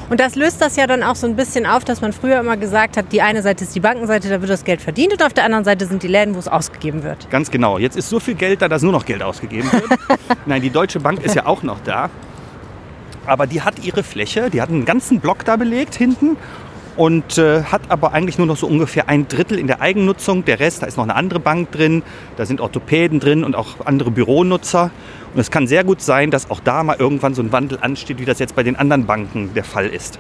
Und 0.10 0.20
das 0.20 0.36
löst 0.36 0.62
das 0.62 0.76
ja 0.76 0.86
dann 0.86 1.02
auch 1.02 1.16
so 1.16 1.28
ein 1.28 1.36
bisschen 1.36 1.66
auf, 1.66 1.84
dass 1.86 2.02
man 2.02 2.14
früher 2.14 2.40
immer 2.40 2.58
gesagt 2.58 2.98
hat, 2.98 3.12
die 3.12 3.22
eine 3.22 3.42
Seite 3.42 3.64
ist 3.64 3.74
die 3.74 3.80
Bankenseite, 3.80 4.30
da 4.30 4.42
wird 4.42 4.52
das 4.52 4.64
Geld 4.64 4.82
verdient 4.82 5.14
und 5.14 5.24
auf 5.24 5.34
der 5.34 5.46
anderen 5.46 5.64
Seite 5.64 5.86
sind 5.86 6.04
die 6.04 6.08
Läden, 6.08 6.36
wo 6.36 6.40
es 6.40 6.48
ausgegeben 6.48 7.04
wird. 7.04 7.30
Ganz 7.30 7.50
genau. 7.50 7.78
Jetzt 7.78 7.98
ist 7.98 8.10
so 8.10 8.20
viel 8.20 8.36
Geld 8.36 8.62
da, 8.62 8.68
dass 8.68 8.82
nur 8.82 8.92
noch 8.92 9.06
Geld 9.06 9.24
ausgegeben 9.24 9.72
wird. 9.72 9.86
Nein, 10.46 10.62
die 10.62 10.70
Deutsche 10.70 11.00
Bank 11.00 11.24
ist 11.24 11.36
ja 11.36 11.46
auch 11.46 11.64
noch 11.64 11.80
da. 11.84 12.10
Aber 13.26 13.48
die 13.48 13.62
hat 13.62 13.84
ihre 13.84 14.04
Fläche, 14.04 14.50
die 14.50 14.62
hat 14.62 14.70
einen 14.70 14.86
ganzen 14.86 15.20
Block 15.20 15.46
da 15.46 15.56
belegt 15.56 15.96
hinten 15.96 16.36
und 16.96 17.38
äh, 17.38 17.64
hat 17.64 17.82
aber 17.90 18.14
eigentlich 18.14 18.38
nur 18.38 18.48
noch 18.48 18.58
so 18.58 18.68
ungefähr 18.68 19.10
ein 19.10 19.28
Drittel 19.28 19.58
in 19.60 19.68
der 19.68 19.82
Eigennutzung. 19.82 20.46
Der 20.46 20.60
Rest, 20.60 20.82
da 20.82 20.88
ist 20.88 20.98
noch 20.98 21.04
eine 21.04 21.16
andere 21.16 21.40
Bank 21.40 21.72
drin, 21.72 22.04
da 22.38 22.46
sind 22.46 22.62
Orthopäden 22.62 23.20
drin 23.20 23.44
und 23.44 23.56
auch 23.56 23.86
andere 23.86 24.12
Büronutzer. 24.12 24.92
Und 25.34 25.40
es 25.40 25.50
kann 25.50 25.68
sehr 25.68 25.84
gut 25.84 26.02
sein, 26.02 26.30
dass 26.30 26.52
auch 26.52 26.60
da 26.60 26.84
mal 26.84 26.98
irgendwann 26.98 27.34
so 27.34 27.42
ein 27.42 27.52
Wandel 27.52 27.80
ansteht, 27.82 28.20
wie 28.20 28.26
das 28.26 28.40
jetzt 28.40 28.56
bei 28.56 28.64
den 28.64 28.76
anderen 28.76 29.06
Banken 29.06 29.54
der 29.56 29.64
Fall 29.64 29.88
ist. 29.88 30.20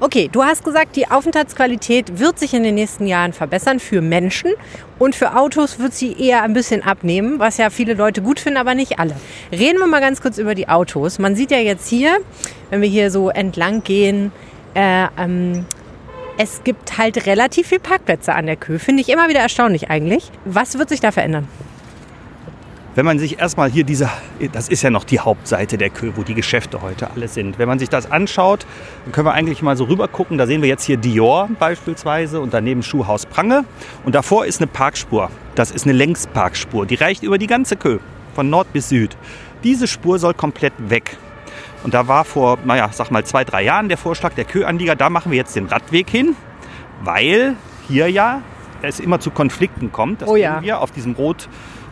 Okay, 0.00 0.28
du 0.30 0.44
hast 0.44 0.64
gesagt, 0.64 0.94
die 0.94 1.10
Aufenthaltsqualität 1.10 2.20
wird 2.20 2.38
sich 2.38 2.54
in 2.54 2.62
den 2.62 2.76
nächsten 2.76 3.08
Jahren 3.08 3.32
verbessern 3.32 3.80
für 3.80 4.00
Menschen 4.00 4.52
und 5.00 5.16
für 5.16 5.36
Autos 5.36 5.80
wird 5.80 5.92
sie 5.92 6.12
eher 6.12 6.44
ein 6.44 6.52
bisschen 6.52 6.84
abnehmen, 6.84 7.40
was 7.40 7.56
ja 7.56 7.68
viele 7.68 7.94
Leute 7.94 8.22
gut 8.22 8.38
finden, 8.38 8.58
aber 8.58 8.76
nicht 8.76 9.00
alle. 9.00 9.16
Reden 9.50 9.80
wir 9.80 9.88
mal 9.88 10.00
ganz 10.00 10.22
kurz 10.22 10.38
über 10.38 10.54
die 10.54 10.68
Autos. 10.68 11.18
Man 11.18 11.34
sieht 11.34 11.50
ja 11.50 11.58
jetzt 11.58 11.88
hier, 11.88 12.18
wenn 12.70 12.80
wir 12.80 12.88
hier 12.88 13.10
so 13.10 13.28
entlang 13.28 13.82
gehen, 13.82 14.30
äh, 14.74 15.08
ähm, 15.18 15.66
es 16.38 16.62
gibt 16.62 16.96
halt 16.98 17.26
relativ 17.26 17.66
viel 17.66 17.80
Parkplätze 17.80 18.32
an 18.32 18.46
der 18.46 18.56
Kö. 18.56 18.78
Finde 18.78 19.02
ich 19.02 19.08
immer 19.08 19.28
wieder 19.28 19.40
erstaunlich 19.40 19.90
eigentlich. 19.90 20.30
Was 20.44 20.78
wird 20.78 20.88
sich 20.88 21.00
da 21.00 21.10
verändern? 21.10 21.48
Wenn 22.94 23.04
man 23.04 23.18
sich 23.18 23.40
erstmal 23.40 23.70
hier 23.70 23.82
diese, 23.82 24.08
das 24.52 24.68
ist 24.68 24.82
ja 24.82 24.90
noch 24.90 25.02
die 25.02 25.18
Hauptseite 25.18 25.78
der 25.78 25.90
Kö, 25.90 26.12
wo 26.14 26.22
die 26.22 26.34
Geschäfte 26.34 26.80
heute 26.80 27.10
alle 27.10 27.26
sind. 27.26 27.58
Wenn 27.58 27.66
man 27.66 27.80
sich 27.80 27.88
das 27.88 28.10
anschaut, 28.10 28.66
dann 29.04 29.12
können 29.12 29.26
wir 29.26 29.34
eigentlich 29.34 29.62
mal 29.62 29.76
so 29.76 29.84
rüber 29.84 30.06
gucken. 30.06 30.38
Da 30.38 30.46
sehen 30.46 30.62
wir 30.62 30.68
jetzt 30.68 30.84
hier 30.84 30.96
Dior 30.96 31.48
beispielsweise 31.58 32.40
und 32.40 32.54
daneben 32.54 32.84
Schuhhaus 32.84 33.26
Prange. 33.26 33.64
Und 34.04 34.14
davor 34.14 34.46
ist 34.46 34.60
eine 34.60 34.68
Parkspur. 34.68 35.30
Das 35.56 35.72
ist 35.72 35.86
eine 35.86 35.92
Längsparkspur. 35.92 36.86
Die 36.86 36.94
reicht 36.94 37.24
über 37.24 37.38
die 37.38 37.48
ganze 37.48 37.76
Kö, 37.76 37.98
von 38.34 38.48
Nord 38.48 38.72
bis 38.72 38.88
Süd. 38.88 39.16
Diese 39.64 39.88
Spur 39.88 40.20
soll 40.20 40.34
komplett 40.34 40.72
weg. 40.78 41.16
Und 41.84 41.94
da 41.94 42.08
war 42.08 42.24
vor, 42.24 42.58
naja, 42.64 42.88
sag 42.92 43.10
mal 43.10 43.24
zwei, 43.24 43.44
drei 43.44 43.62
Jahren 43.62 43.88
der 43.88 43.98
Vorschlag 43.98 44.32
der 44.34 44.44
Köanlieger, 44.44 44.96
da 44.96 45.10
machen 45.10 45.30
wir 45.30 45.38
jetzt 45.38 45.54
den 45.56 45.66
Radweg 45.66 46.10
hin, 46.10 46.34
weil 47.02 47.54
hier 47.88 48.08
ja 48.10 48.42
es 48.82 49.00
immer 49.00 49.20
zu 49.20 49.30
Konflikten 49.30 49.90
kommt. 49.92 50.22
Das 50.22 50.28
Oh 50.28 50.36
ja. 50.36 50.62
wir 50.62 50.80
auf 50.80 50.90
diesem 50.90 51.12
rot 51.14 51.48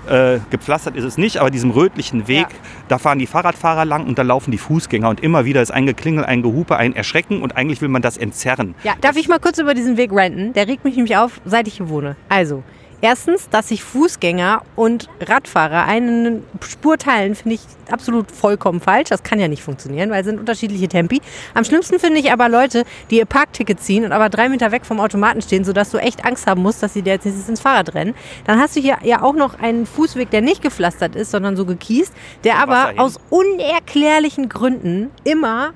äh, 0.08 0.38
gepflastert 0.50 0.94
ist 0.96 1.02
es 1.02 1.18
nicht, 1.18 1.38
aber 1.38 1.50
diesem 1.50 1.70
rötlichen 1.72 2.28
Weg, 2.28 2.46
Ja. 2.50 2.56
da 2.86 2.98
fahren 2.98 3.18
die 3.18 3.26
Fahrradfahrer 3.26 3.84
lang 3.84 4.06
und 4.06 4.18
da 4.18 4.22
laufen 4.22 4.52
die 4.52 4.58
Fußgänger 4.58 5.08
und 5.08 5.20
immer 5.20 5.44
wieder 5.44 5.60
ist 5.62 5.72
ein 5.72 5.84
Geklingel, 5.86 6.24
ein 6.24 6.42
Gehupe, 6.42 6.76
ein 6.76 6.94
Erschrecken 6.94 7.42
und 7.42 7.56
eigentlich 7.56 7.80
will 7.80 7.88
man 7.88 8.02
das 8.02 8.16
entzerren. 8.16 8.76
Ja, 8.84 8.94
darf 9.00 9.16
ich 9.16 9.26
mal 9.28 9.40
kurz 9.40 9.58
über 9.58 9.74
diesen 9.74 9.96
Weg 9.96 10.12
ranten? 10.12 10.52
Der 10.52 10.68
regt 10.68 10.84
mich 10.84 10.94
nämlich 10.94 11.16
auf, 11.16 11.40
seit 11.44 11.66
ich 11.66 11.78
hier 11.78 11.88
wohne. 11.88 12.14
Also, 12.28 12.62
erstens, 13.06 13.48
dass 13.50 13.68
sich 13.68 13.84
Fußgänger 13.84 14.62
und 14.75 15.08
Radfahrer 15.20 15.84
eine 15.84 16.42
Spur 16.60 16.98
teilen, 16.98 17.36
finde 17.36 17.54
ich 17.54 17.60
absolut 17.88 18.32
vollkommen 18.32 18.80
falsch. 18.80 19.10
Das 19.10 19.22
kann 19.22 19.38
ja 19.38 19.46
nicht 19.46 19.62
funktionieren, 19.62 20.10
weil 20.10 20.20
es 20.22 20.26
sind 20.26 20.40
unterschiedliche 20.40 20.88
Tempi. 20.88 21.20
Am 21.54 21.62
schlimmsten 21.62 22.00
finde 22.00 22.18
ich 22.18 22.32
aber 22.32 22.48
Leute, 22.48 22.84
die 23.10 23.18
ihr 23.18 23.25
Parkticket 23.25 23.80
ziehen 23.80 24.04
und 24.04 24.10
aber 24.10 24.28
drei 24.28 24.48
Meter 24.48 24.72
weg 24.72 24.84
vom 24.84 24.98
Automaten 24.98 25.40
stehen, 25.40 25.62
sodass 25.64 25.92
du 25.92 25.98
echt 25.98 26.25
Angst 26.25 26.48
haben 26.48 26.62
musst, 26.62 26.82
dass 26.82 26.94
sie 26.94 27.02
dir 27.02 27.12
jetzt 27.12 27.26
nicht 27.26 27.48
ins 27.48 27.60
Fahrrad 27.60 27.94
rennen. 27.94 28.14
Dann 28.44 28.58
hast 28.58 28.75
du 28.75 28.80
hier 28.80 28.98
ja 29.04 29.22
auch 29.22 29.34
noch 29.34 29.56
einen 29.60 29.86
Fußweg, 29.86 30.30
der 30.30 30.40
nicht 30.40 30.60
gepflastert 30.60 31.14
ist, 31.14 31.30
sondern 31.30 31.54
so 31.54 31.64
gekiest, 31.64 32.12
der 32.42 32.58
aber 32.58 32.94
aus 32.96 33.20
unerklärlichen 33.30 34.48
Gründen 34.48 35.12
immer 35.22 35.75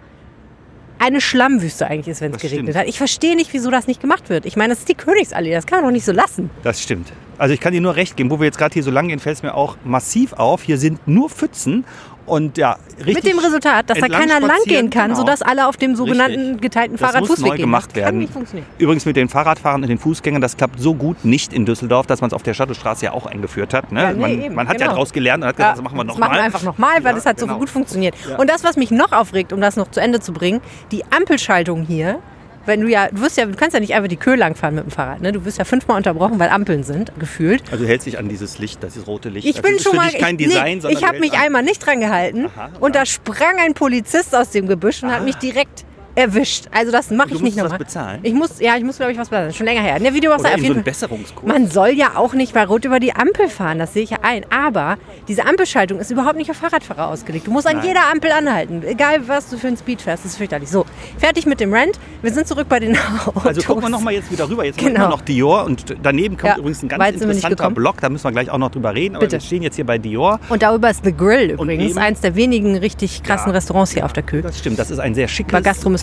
eine 1.00 1.20
Schlammwüste 1.20 1.86
eigentlich 1.86 2.08
ist, 2.08 2.20
wenn 2.20 2.34
es 2.34 2.42
geregnet 2.42 2.66
stimmt. 2.66 2.76
hat. 2.76 2.86
Ich 2.86 2.98
verstehe 2.98 3.34
nicht, 3.34 3.52
wieso 3.52 3.70
das 3.70 3.86
nicht 3.86 4.00
gemacht 4.00 4.28
wird. 4.28 4.44
Ich 4.44 4.56
meine, 4.56 4.68
das 4.68 4.80
ist 4.80 4.88
die 4.88 4.94
Königsallee, 4.94 5.52
das 5.52 5.66
kann 5.66 5.78
man 5.78 5.86
doch 5.86 5.92
nicht 5.92 6.04
so 6.04 6.12
lassen. 6.12 6.50
Das 6.62 6.82
stimmt. 6.82 7.12
Also 7.38 7.54
ich 7.54 7.60
kann 7.60 7.72
dir 7.72 7.80
nur 7.80 7.96
recht 7.96 8.18
geben, 8.18 8.30
wo 8.30 8.38
wir 8.38 8.44
jetzt 8.44 8.58
gerade 8.58 8.74
hier 8.74 8.82
so 8.82 8.90
lang 8.90 9.08
gehen, 9.08 9.18
fällt 9.18 9.38
es 9.38 9.42
mir 9.42 9.54
auch 9.54 9.78
massiv 9.82 10.34
auf. 10.34 10.62
Hier 10.62 10.76
sind 10.76 11.08
nur 11.08 11.30
Pfützen 11.30 11.86
und 12.30 12.56
ja, 12.58 12.76
richtig 12.98 13.14
Mit 13.14 13.26
dem 13.26 13.38
Resultat, 13.40 13.90
dass 13.90 13.98
da 13.98 14.08
keiner 14.08 14.40
lang 14.40 14.50
spazieren, 14.50 14.64
gehen 14.64 14.90
kann, 14.90 15.08
genau. 15.08 15.20
sodass 15.20 15.42
alle 15.42 15.66
auf 15.66 15.76
dem 15.76 15.96
sogenannten 15.96 16.40
Richtig. 16.40 16.60
geteilten 16.62 16.96
Das 16.96 17.10
Fahrradfußweg 17.10 17.52
gehen. 17.52 17.60
gemacht 17.62 17.90
das 17.90 17.94
kann 17.94 18.02
werden. 18.04 18.18
nicht 18.20 18.32
funktionieren. 18.32 18.66
Übrigens 18.78 19.04
mit 19.04 19.16
den 19.16 19.28
Fahrradfahrern 19.28 19.82
und 19.82 19.88
den 19.88 19.98
Fußgängern, 19.98 20.40
das 20.40 20.56
klappt 20.56 20.80
so 20.80 20.94
gut 20.94 21.24
nicht 21.24 21.52
in 21.52 21.66
Düsseldorf, 21.66 22.06
dass 22.06 22.20
man 22.20 22.28
es 22.28 22.34
auf 22.34 22.42
der 22.44 22.54
Shuttle-Straße 22.54 23.04
ja 23.06 23.12
auch 23.12 23.26
eingeführt 23.26 23.74
hat. 23.74 23.90
Ne? 23.90 24.02
Ja, 24.02 24.12
nee, 24.12 24.20
man, 24.20 24.30
eben, 24.42 24.54
man 24.54 24.68
hat 24.68 24.74
ja 24.74 24.86
genau. 24.86 24.92
daraus 24.92 25.12
gelernt 25.12 25.42
und 25.42 25.48
hat 25.48 25.56
gesagt, 25.56 25.76
das 25.78 25.82
machen 25.82 25.96
wir 25.96 26.04
das 26.04 26.14
nochmal. 26.14 26.28
machen 26.28 26.38
wir 26.38 26.44
einfach 26.44 26.62
nochmal, 26.62 26.94
weil 26.98 27.04
Ja, 27.06 27.12
das 27.14 27.26
hat 27.26 27.40
so 27.40 27.46
genau. 27.46 27.58
gut 27.58 27.68
funktioniert. 27.70 28.14
Ja. 28.28 28.36
Und 28.36 28.48
das, 28.48 28.62
was 28.64 28.76
mich 28.76 28.90
noch 28.90 29.12
aufregt, 29.12 29.52
um 29.52 29.60
das 29.60 29.76
noch 29.76 29.90
zu 29.90 30.00
Ende 30.00 30.20
zu 30.20 30.32
bringen, 30.32 30.60
die 30.92 31.02
Ampelschaltung 31.10 31.82
hier. 31.82 32.20
Wenn 32.66 32.80
du 32.82 32.88
ja, 32.88 33.08
du 33.08 33.20
wirst 33.22 33.36
ja, 33.38 33.46
du 33.46 33.54
kannst 33.56 33.74
ja 33.74 33.80
nicht 33.80 33.94
einfach 33.94 34.08
die 34.08 34.16
Kö 34.16 34.34
langfahren 34.34 34.74
mit 34.74 34.84
dem 34.84 34.90
Fahrrad, 34.90 35.22
ne? 35.22 35.32
Du 35.32 35.44
wirst 35.44 35.58
ja 35.58 35.64
fünfmal 35.64 35.96
unterbrochen, 35.96 36.38
weil 36.38 36.50
Ampeln 36.50 36.82
sind, 36.82 37.12
gefühlt. 37.18 37.62
Also 37.70 37.84
du 37.84 37.88
hältst 37.88 38.06
dich 38.06 38.18
an 38.18 38.28
dieses 38.28 38.58
Licht, 38.58 38.82
das 38.82 38.96
ist 38.96 39.06
rote 39.06 39.28
Licht. 39.30 39.46
Ich 39.46 39.56
das 39.56 39.62
bin 39.62 39.78
schon 39.78 39.96
mal. 39.96 40.10
kein 40.12 40.38
ich 40.38 40.46
Design, 40.48 40.76
nee, 40.76 40.80
sondern 40.80 40.98
ich 41.00 41.06
habe 41.06 41.18
mich 41.20 41.32
an- 41.32 41.40
einmal 41.44 41.62
nicht 41.62 41.84
dran 41.84 42.00
gehalten 42.00 42.46
Aha, 42.46 42.70
und 42.80 42.94
da 42.94 43.06
sprang 43.06 43.56
ein 43.58 43.74
Polizist 43.74 44.34
aus 44.34 44.50
dem 44.50 44.66
Gebüsch 44.66 45.02
und 45.02 45.10
hat 45.10 45.24
mich 45.24 45.36
direkt 45.36 45.84
erwischt. 46.14 46.66
Also 46.72 46.90
das 46.92 47.10
mache 47.10 47.28
Du 47.30 47.34
ich 47.36 47.40
nicht 47.42 47.54
musst 47.54 47.64
was 47.64 47.72
nochmal. 47.72 47.78
bezahlen? 47.78 48.20
Ich 48.22 48.34
muss, 48.34 48.60
ja, 48.60 48.76
ich 48.76 48.84
muss 48.84 48.96
glaube 48.96 49.12
ich 49.12 49.18
was 49.18 49.28
bezahlen. 49.28 49.52
Schon 49.52 49.66
länger 49.66 49.82
her. 49.82 49.98
Der 49.98 50.12
Video 50.14 50.32
Oder 50.34 50.40
auf 50.44 50.50
so 50.50 50.56
jeden 50.58 50.74
Fall. 50.74 50.82
Besserungskurs. 50.82 51.46
Man 51.52 51.68
soll 51.68 51.90
ja 51.90 52.16
auch 52.16 52.32
nicht 52.34 52.52
bei 52.54 52.64
Rot 52.64 52.84
über 52.84 53.00
die 53.00 53.14
Ampel 53.14 53.48
fahren, 53.48 53.78
das 53.78 53.92
sehe 53.94 54.02
ich 54.02 54.10
ja 54.10 54.18
ein. 54.22 54.44
Aber 54.50 54.96
diese 55.28 55.46
Ampelschaltung 55.46 55.98
ist 55.98 56.10
überhaupt 56.10 56.36
nicht 56.36 56.50
auf 56.50 56.56
Fahrradfahrer 56.56 57.08
ausgelegt. 57.08 57.46
Du 57.46 57.50
musst 57.52 57.66
an 57.66 57.76
Nein. 57.76 57.86
jeder 57.86 58.10
Ampel 58.12 58.30
anhalten, 58.32 58.82
egal 58.84 59.26
was 59.28 59.48
du 59.50 59.56
für 59.58 59.68
ein 59.68 59.76
Speed 59.76 60.02
fährst. 60.02 60.24
Das 60.24 60.32
ist 60.32 60.38
fürchterlich. 60.38 60.68
So, 60.68 60.84
fertig 61.18 61.46
mit 61.46 61.60
dem 61.60 61.72
Rent. 61.72 61.98
Wir 62.22 62.32
sind 62.32 62.46
zurück 62.46 62.66
bei 62.68 62.80
den 62.80 62.96
Autos. 62.96 63.44
Also 63.50 63.62
gucken 63.62 63.84
wir 63.84 63.88
nochmal 63.88 64.14
jetzt 64.14 64.30
wieder 64.30 64.48
rüber. 64.48 64.64
Jetzt 64.64 64.78
haben 64.78 64.86
wir 64.86 64.92
Genau. 64.94 65.08
noch 65.08 65.20
Dior 65.22 65.64
und 65.64 65.96
daneben 66.02 66.36
kommt 66.36 66.52
Ja, 66.52 66.58
übrigens 66.58 66.82
ein 66.82 66.88
ganz 66.88 67.20
interessanter. 67.20 67.70
Block. 67.70 68.00
Da 68.00 68.08
müssen 68.08 68.24
wir 68.24 68.32
gleich 68.32 68.50
auch 68.50 68.58
noch 68.58 68.70
drüber 68.70 68.94
reden. 68.94 69.16
Aber 69.16 69.24
Bitte. 69.24 69.36
wir 69.36 69.40
stehen 69.40 69.62
jetzt 69.62 69.76
hier 69.76 69.86
bei 69.86 69.98
Dior. 69.98 70.38
Und 70.48 70.62
darüber 70.62 70.90
ist 70.90 71.04
The 71.04 71.12
Grill 71.12 71.50
übrigens, 71.52 71.96
eins 71.96 72.20
der 72.20 72.34
wenigen 72.36 72.76
richtig 72.76 73.22
krassen 73.22 73.48
Ja, 73.48 73.54
Restaurants 73.54 73.92
hier 73.92 74.04
auf 74.04 74.12
der 74.12 74.22
Kö. 74.22 74.42
Das 74.42 74.58
stimmt, 74.58 74.78
das 74.78 74.90
ist 74.90 74.98
ein 74.98 75.14
sehr 75.14 75.28
schickes, 75.28 75.52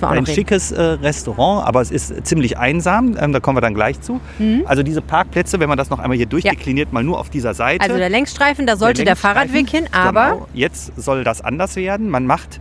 müssen 0.02 0.04
wir 0.04 0.08
auch 0.08 0.12
ein 0.12 0.18
noch 0.24 0.28
reden. 0.28 0.36
schickes 0.36 0.72
äh, 0.72 0.82
Restaurant, 0.82 1.68
aber 1.68 1.82
es 1.82 1.92
ist 1.92 2.26
ziemlich 2.26 2.58
einsam. 2.58 3.16
Ähm, 3.20 3.34
da 3.34 3.40
kommen 3.40 3.58
wir 3.58 3.62
dann 3.62 3.74
gleich 3.74 4.00
zu. 4.02 4.20
Mhm. 4.40 4.64
Also 4.66 4.84
diese 4.84 5.02
Parkplätze, 5.02 5.60
wenn 5.60 5.70
man 5.70 5.78
das 5.78 5.90
noch 5.90 6.00
einmal 6.00 6.18
hier 6.18 6.26
durchdekliniert, 6.26 6.94
mal 6.94 7.04
nur 7.04 7.20
auf 7.20 7.30
dieser 7.30 7.54
Seite. 7.54 7.84
Also 7.84 7.98
der 7.98 8.10
Längsstreifen, 8.10 8.66
da 8.66 8.76
sollte 8.76 9.04
der, 9.04 9.14
Längsstreifen. 9.14 9.36
Fahrradweg 9.36 9.70
hin, 9.70 9.86
aber 9.92 10.32
Genau. 10.32 10.48
Jetzt 10.54 10.92
soll 11.00 11.24
das 11.24 11.42
anders 11.42 11.76
werden. 11.76 12.10
Man 12.10 12.26
macht 12.26 12.60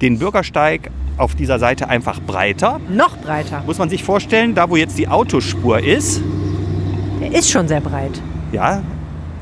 den 0.00 0.18
Bürgersteig 0.18 0.90
auf 1.16 1.34
dieser 1.34 1.58
Seite 1.58 1.88
einfach 1.88 2.20
breiter. 2.20 2.80
noch 2.90 3.16
breiter. 3.18 3.62
Muss 3.66 3.78
man 3.78 3.88
sich 3.88 4.02
vorstellen, 4.04 4.54
da 4.54 4.68
wo 4.68 4.76
jetzt 4.76 4.98
die 4.98 5.06
Autospur 5.08 5.78
ist, 5.78 6.20
Der 7.20 7.32
ist 7.32 7.50
schon 7.50 7.68
sehr 7.68 7.80
breit. 7.80 8.20
ja, 8.52 8.82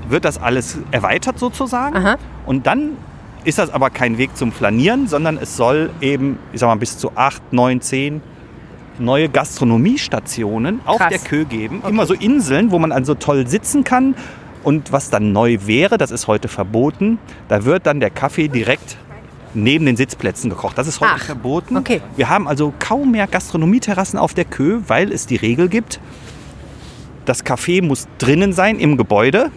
wird 0.08 0.24
das 0.26 0.36
alles 0.40 0.78
erweitert 0.90 1.38
sozusagen. 1.38 1.96
Aha. 1.96 2.16
Und 2.44 2.66
dann 2.66 2.90
ist 3.44 3.58
das 3.58 3.70
aber 3.70 3.90
kein 3.90 4.18
Weg 4.18 4.36
zum 4.36 4.52
Flanieren, 4.52 5.08
sondern 5.08 5.36
es 5.36 5.56
soll 5.56 5.90
eben, 6.00 6.38
ich 6.52 6.60
sag 6.60 6.68
mal, 6.68 6.76
bis 6.76 6.98
zu 6.98 7.12
acht, 7.14 7.52
neun, 7.52 7.80
zehn 7.80 8.22
neue 8.98 9.28
Gastronomiestationen 9.28 10.80
auf 10.84 10.98
Krass. 10.98 11.08
der 11.10 11.18
Kö 11.18 11.44
geben. 11.44 11.82
Immer 11.88 12.06
so 12.06 12.14
Inseln, 12.14 12.70
wo 12.70 12.78
man 12.78 12.92
also 12.92 13.14
toll 13.14 13.46
sitzen 13.46 13.84
kann. 13.84 14.14
Und 14.62 14.92
was 14.92 15.10
dann 15.10 15.32
neu 15.32 15.58
wäre, 15.64 15.98
das 15.98 16.12
ist 16.12 16.28
heute 16.28 16.46
verboten, 16.46 17.18
da 17.48 17.64
wird 17.64 17.84
dann 17.86 17.98
der 17.98 18.10
Kaffee 18.10 18.46
direkt 18.46 18.96
neben 19.54 19.86
den 19.86 19.96
Sitzplätzen 19.96 20.50
gekocht. 20.50 20.78
Das 20.78 20.86
ist 20.86 21.00
heute 21.00 21.12
Ach, 21.16 21.24
verboten. 21.24 21.76
okay. 21.76 22.00
Wir 22.16 22.28
haben 22.28 22.46
also 22.46 22.72
kaum 22.78 23.10
mehr 23.10 23.26
Gastronomieterrassen 23.26 24.18
auf 24.18 24.34
der 24.34 24.44
Kö, 24.44 24.80
weil 24.86 25.10
es 25.12 25.26
die 25.26 25.36
Regel 25.36 25.68
gibt, 25.68 26.00
das 27.24 27.44
Café 27.44 27.82
muss 27.82 28.08
drinnen 28.18 28.52
sein 28.52 28.78
im 28.78 28.96
Gebäude 28.96 29.50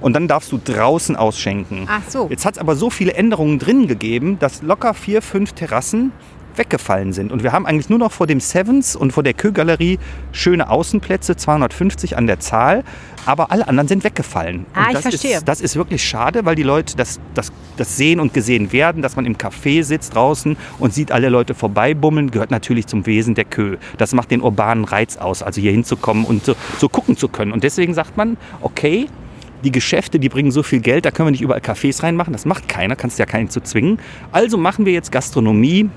und 0.00 0.14
dann 0.14 0.28
darfst 0.28 0.52
du 0.52 0.60
draußen 0.62 1.16
ausschenken. 1.16 1.86
Ach 1.88 2.02
so. 2.08 2.28
Jetzt 2.30 2.44
hat 2.44 2.54
es 2.54 2.58
aber 2.60 2.76
so 2.76 2.90
viele 2.90 3.14
Änderungen 3.14 3.58
drin 3.58 3.86
gegeben, 3.86 4.38
dass 4.38 4.62
locker 4.62 4.94
vier, 4.94 5.22
fünf 5.22 5.52
Terrassen 5.52 6.12
weggefallen 6.56 7.12
sind. 7.12 7.32
Und 7.32 7.42
wir 7.42 7.52
haben 7.52 7.66
eigentlich 7.66 7.88
nur 7.88 7.98
noch 7.98 8.12
vor 8.12 8.26
dem 8.26 8.40
Sevens 8.40 8.96
und 8.96 9.12
vor 9.12 9.22
der 9.22 9.34
Kö-Galerie 9.34 9.98
schöne 10.32 10.68
Außenplätze, 10.68 11.36
250 11.36 12.16
an 12.16 12.26
der 12.26 12.40
Zahl, 12.40 12.84
aber 13.26 13.50
alle 13.50 13.68
anderen 13.68 13.88
sind 13.88 14.04
weggefallen. 14.04 14.66
Ah, 14.74 14.86
ich 14.88 14.94
das 14.94 15.02
verstehe. 15.02 15.36
Ist, 15.38 15.48
das 15.48 15.60
ist 15.60 15.76
wirklich 15.76 16.02
schade, 16.02 16.44
weil 16.44 16.54
die 16.54 16.62
Leute 16.62 16.96
das, 16.96 17.20
das, 17.34 17.52
das 17.76 17.96
sehen 17.96 18.20
und 18.20 18.34
gesehen 18.34 18.72
werden, 18.72 19.02
dass 19.02 19.16
man 19.16 19.26
im 19.26 19.36
Café 19.36 19.82
sitzt 19.82 20.14
draußen 20.14 20.56
und 20.78 20.94
sieht 20.94 21.12
alle 21.12 21.28
Leute 21.28 21.54
vorbeibummeln, 21.54 22.30
gehört 22.30 22.50
natürlich 22.50 22.86
zum 22.86 23.06
Wesen 23.06 23.34
der 23.34 23.44
Kö. 23.44 23.76
Das 23.98 24.14
macht 24.14 24.30
den 24.30 24.40
urbanen 24.40 24.84
Reiz 24.84 25.16
aus, 25.16 25.42
also 25.42 25.60
hier 25.60 25.72
hinzukommen 25.72 26.24
und 26.24 26.44
so, 26.44 26.54
so 26.78 26.88
gucken 26.88 27.16
zu 27.16 27.28
können. 27.28 27.52
Und 27.52 27.64
deswegen 27.64 27.94
sagt 27.94 28.16
man, 28.16 28.36
okay, 28.62 29.06
die 29.64 29.72
Geschäfte, 29.72 30.18
die 30.18 30.28
bringen 30.28 30.50
so 30.50 30.62
viel 30.62 30.80
Geld, 30.80 31.04
da 31.04 31.10
können 31.10 31.28
wir 31.28 31.32
nicht 31.32 31.42
überall 31.42 31.60
Cafés 31.60 32.02
reinmachen. 32.02 32.32
Das 32.32 32.46
macht 32.46 32.68
keiner, 32.68 32.96
kannst 32.96 33.18
ja 33.18 33.26
keinen 33.26 33.50
zu 33.50 33.60
zwingen. 33.60 33.98
Also 34.32 34.56
machen 34.56 34.86
wir 34.86 34.92
jetzt 34.92 35.12
Gastronomie 35.12 35.90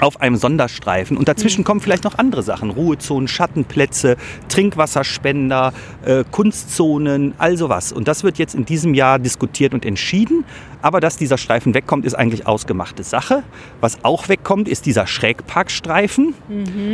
auf 0.00 0.20
einem 0.20 0.36
Sonderstreifen. 0.36 1.16
Und 1.16 1.28
dazwischen 1.28 1.64
kommen 1.64 1.80
vielleicht 1.80 2.04
noch 2.04 2.18
andere 2.18 2.42
Sachen. 2.42 2.70
Ruhezonen, 2.70 3.28
Schattenplätze, 3.28 4.16
Trinkwasserspender, 4.48 5.72
äh, 6.04 6.24
Kunstzonen, 6.30 7.34
all 7.38 7.56
sowas. 7.56 7.92
Und 7.92 8.08
das 8.08 8.24
wird 8.24 8.38
jetzt 8.38 8.54
in 8.54 8.64
diesem 8.64 8.94
Jahr 8.94 9.18
diskutiert 9.18 9.74
und 9.74 9.84
entschieden. 9.84 10.44
Aber 10.80 11.00
dass 11.00 11.16
dieser 11.16 11.38
Streifen 11.38 11.74
wegkommt, 11.74 12.04
ist 12.04 12.14
eigentlich 12.14 12.46
ausgemachte 12.46 13.02
Sache. 13.02 13.42
Was 13.80 14.04
auch 14.04 14.28
wegkommt, 14.28 14.68
ist 14.68 14.86
dieser 14.86 15.08
Schrägparkstreifen. 15.08 16.34